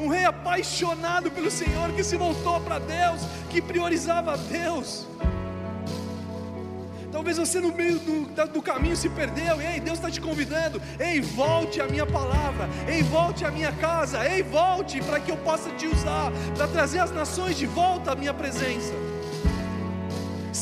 Um 0.00 0.08
rei 0.08 0.24
apaixonado 0.24 1.30
pelo 1.30 1.50
Senhor, 1.50 1.92
que 1.92 2.02
se 2.02 2.16
voltou 2.16 2.58
para 2.60 2.78
Deus, 2.78 3.20
que 3.50 3.60
priorizava 3.60 4.36
Deus. 4.36 5.06
Talvez 7.12 7.36
você 7.36 7.60
no 7.60 7.70
meio 7.70 7.98
do, 7.98 8.46
do 8.46 8.62
caminho 8.62 8.96
se 8.96 9.08
perdeu. 9.10 9.60
Ei, 9.60 9.78
Deus 9.78 9.98
está 9.98 10.10
te 10.10 10.20
convidando. 10.20 10.80
Ei, 10.98 11.20
volte 11.20 11.80
à 11.80 11.86
minha 11.86 12.06
palavra. 12.06 12.68
Ei, 12.88 13.02
volte 13.02 13.44
à 13.44 13.50
minha 13.50 13.72
casa. 13.72 14.26
Ei, 14.26 14.42
volte 14.42 15.02
para 15.02 15.20
que 15.20 15.30
eu 15.30 15.36
possa 15.36 15.68
te 15.70 15.86
usar 15.86 16.32
para 16.56 16.66
trazer 16.68 17.00
as 17.00 17.10
nações 17.10 17.58
de 17.58 17.66
volta 17.66 18.12
à 18.12 18.16
minha 18.16 18.32
presença. 18.32 18.94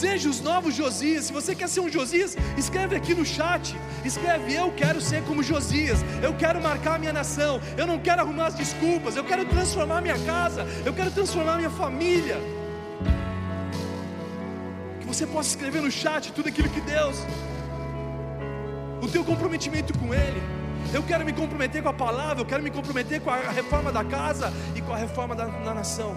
Seja 0.00 0.28
os 0.28 0.40
novos 0.40 0.74
Josias. 0.74 1.24
Se 1.26 1.32
você 1.32 1.54
quer 1.54 1.68
ser 1.68 1.80
um 1.80 1.90
Josias, 1.98 2.36
escreve 2.56 2.94
aqui 3.00 3.14
no 3.14 3.24
chat. 3.24 3.74
Escreve: 4.04 4.54
Eu 4.54 4.68
quero 4.82 5.00
ser 5.00 5.22
como 5.24 5.42
Josias. 5.42 6.00
Eu 6.22 6.34
quero 6.42 6.62
marcar 6.68 6.94
a 6.96 6.98
minha 6.98 7.12
nação. 7.12 7.60
Eu 7.76 7.86
não 7.86 7.98
quero 7.98 8.22
arrumar 8.22 8.46
as 8.46 8.54
desculpas. 8.54 9.16
Eu 9.16 9.24
quero 9.24 9.44
transformar 9.54 10.00
minha 10.00 10.18
casa. 10.32 10.66
Eu 10.86 10.94
quero 10.94 11.10
transformar 11.10 11.56
minha 11.56 11.74
família 11.82 12.38
você 15.08 15.26
possa 15.26 15.48
escrever 15.48 15.80
no 15.80 15.90
chat 15.90 16.30
tudo 16.32 16.48
aquilo 16.48 16.68
que 16.68 16.82
Deus, 16.82 17.16
o 19.02 19.08
teu 19.08 19.24
comprometimento 19.24 19.98
com 19.98 20.12
Ele. 20.14 20.40
Eu 20.92 21.02
quero 21.02 21.24
me 21.24 21.32
comprometer 21.32 21.82
com 21.82 21.88
a 21.88 21.94
palavra, 21.94 22.42
eu 22.42 22.46
quero 22.46 22.62
me 22.62 22.70
comprometer 22.70 23.20
com 23.20 23.30
a 23.30 23.50
reforma 23.50 23.90
da 23.90 24.04
casa 24.04 24.52
e 24.76 24.82
com 24.82 24.92
a 24.92 24.96
reforma 24.96 25.34
da, 25.34 25.46
da 25.46 25.74
nação. 25.74 26.14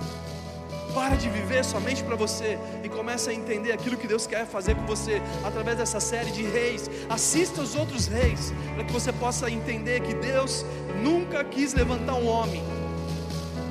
Para 0.93 1.15
de 1.15 1.29
viver 1.29 1.63
somente 1.63 2.03
para 2.03 2.15
você 2.15 2.59
e 2.83 2.89
comece 2.89 3.29
a 3.29 3.33
entender 3.33 3.71
aquilo 3.71 3.95
que 3.95 4.07
Deus 4.07 4.27
quer 4.27 4.45
fazer 4.45 4.75
com 4.75 4.85
você 4.85 5.21
através 5.43 5.77
dessa 5.77 5.99
série 5.99 6.31
de 6.31 6.43
reis. 6.43 6.89
Assista 7.09 7.61
os 7.61 7.75
outros 7.75 8.07
reis, 8.07 8.53
para 8.75 8.83
que 8.83 8.91
você 8.91 9.11
possa 9.13 9.49
entender 9.49 10.01
que 10.01 10.13
Deus 10.13 10.65
nunca 11.01 11.43
quis 11.43 11.73
levantar 11.73 12.15
um 12.15 12.27
homem, 12.27 12.61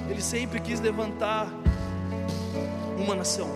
Ele 0.09 0.23
sempre 0.23 0.61
quis 0.61 0.81
levantar 0.81 1.49
uma 2.97 3.15
nação 3.15 3.49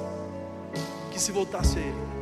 que 1.11 1.19
se 1.19 1.33
voltasse 1.33 1.79
a 1.79 1.83
Ele. 1.83 2.14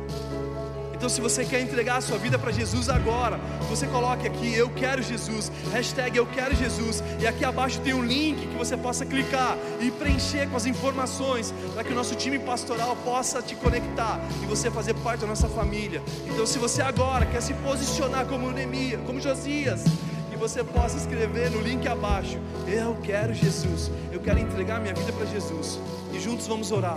Então, 1.03 1.09
se 1.09 1.19
você 1.19 1.43
quer 1.43 1.59
entregar 1.59 1.97
a 1.97 2.01
sua 2.01 2.17
vida 2.17 2.39
para 2.39 2.49
Jesus 2.49 2.87
agora, 2.87 3.37
você 3.69 3.85
coloque 3.85 4.25
aqui 4.25 4.55
Eu 4.55 4.69
Quero 4.69 5.03
Jesus, 5.03 5.51
hashtag 5.73 6.15
Eu 6.15 6.25
Quero 6.25 6.55
Jesus, 6.55 7.03
e 7.19 7.27
aqui 7.27 7.43
abaixo 7.43 7.81
tem 7.81 7.93
um 7.93 8.05
link 8.05 8.47
que 8.47 8.55
você 8.55 8.77
possa 8.77 9.05
clicar 9.05 9.57
e 9.81 9.91
preencher 9.91 10.47
com 10.47 10.55
as 10.55 10.65
informações 10.65 11.53
para 11.73 11.83
que 11.83 11.91
o 11.91 11.93
nosso 11.93 12.15
time 12.15 12.39
pastoral 12.39 12.95
possa 13.03 13.41
te 13.41 13.53
conectar 13.53 14.17
e 14.41 14.45
você 14.45 14.71
fazer 14.71 14.93
parte 14.93 15.19
da 15.19 15.27
nossa 15.27 15.49
família. 15.49 16.01
Então, 16.25 16.45
se 16.45 16.57
você 16.57 16.81
agora 16.81 17.25
quer 17.25 17.41
se 17.41 17.53
posicionar 17.55 18.25
como 18.25 18.49
Neemias, 18.49 19.01
como 19.05 19.19
Josias, 19.19 19.83
que 20.31 20.37
você 20.37 20.63
possa 20.63 20.95
escrever 20.95 21.51
no 21.51 21.59
link 21.59 21.85
abaixo: 21.85 22.39
Eu 22.65 22.95
quero 23.03 23.33
Jesus, 23.33 23.91
eu 24.09 24.21
quero 24.21 24.39
entregar 24.39 24.79
minha 24.79 24.93
vida 24.93 25.11
para 25.11 25.25
Jesus, 25.25 25.81
e 26.13 26.19
juntos 26.21 26.47
vamos 26.47 26.71
orar. 26.71 26.95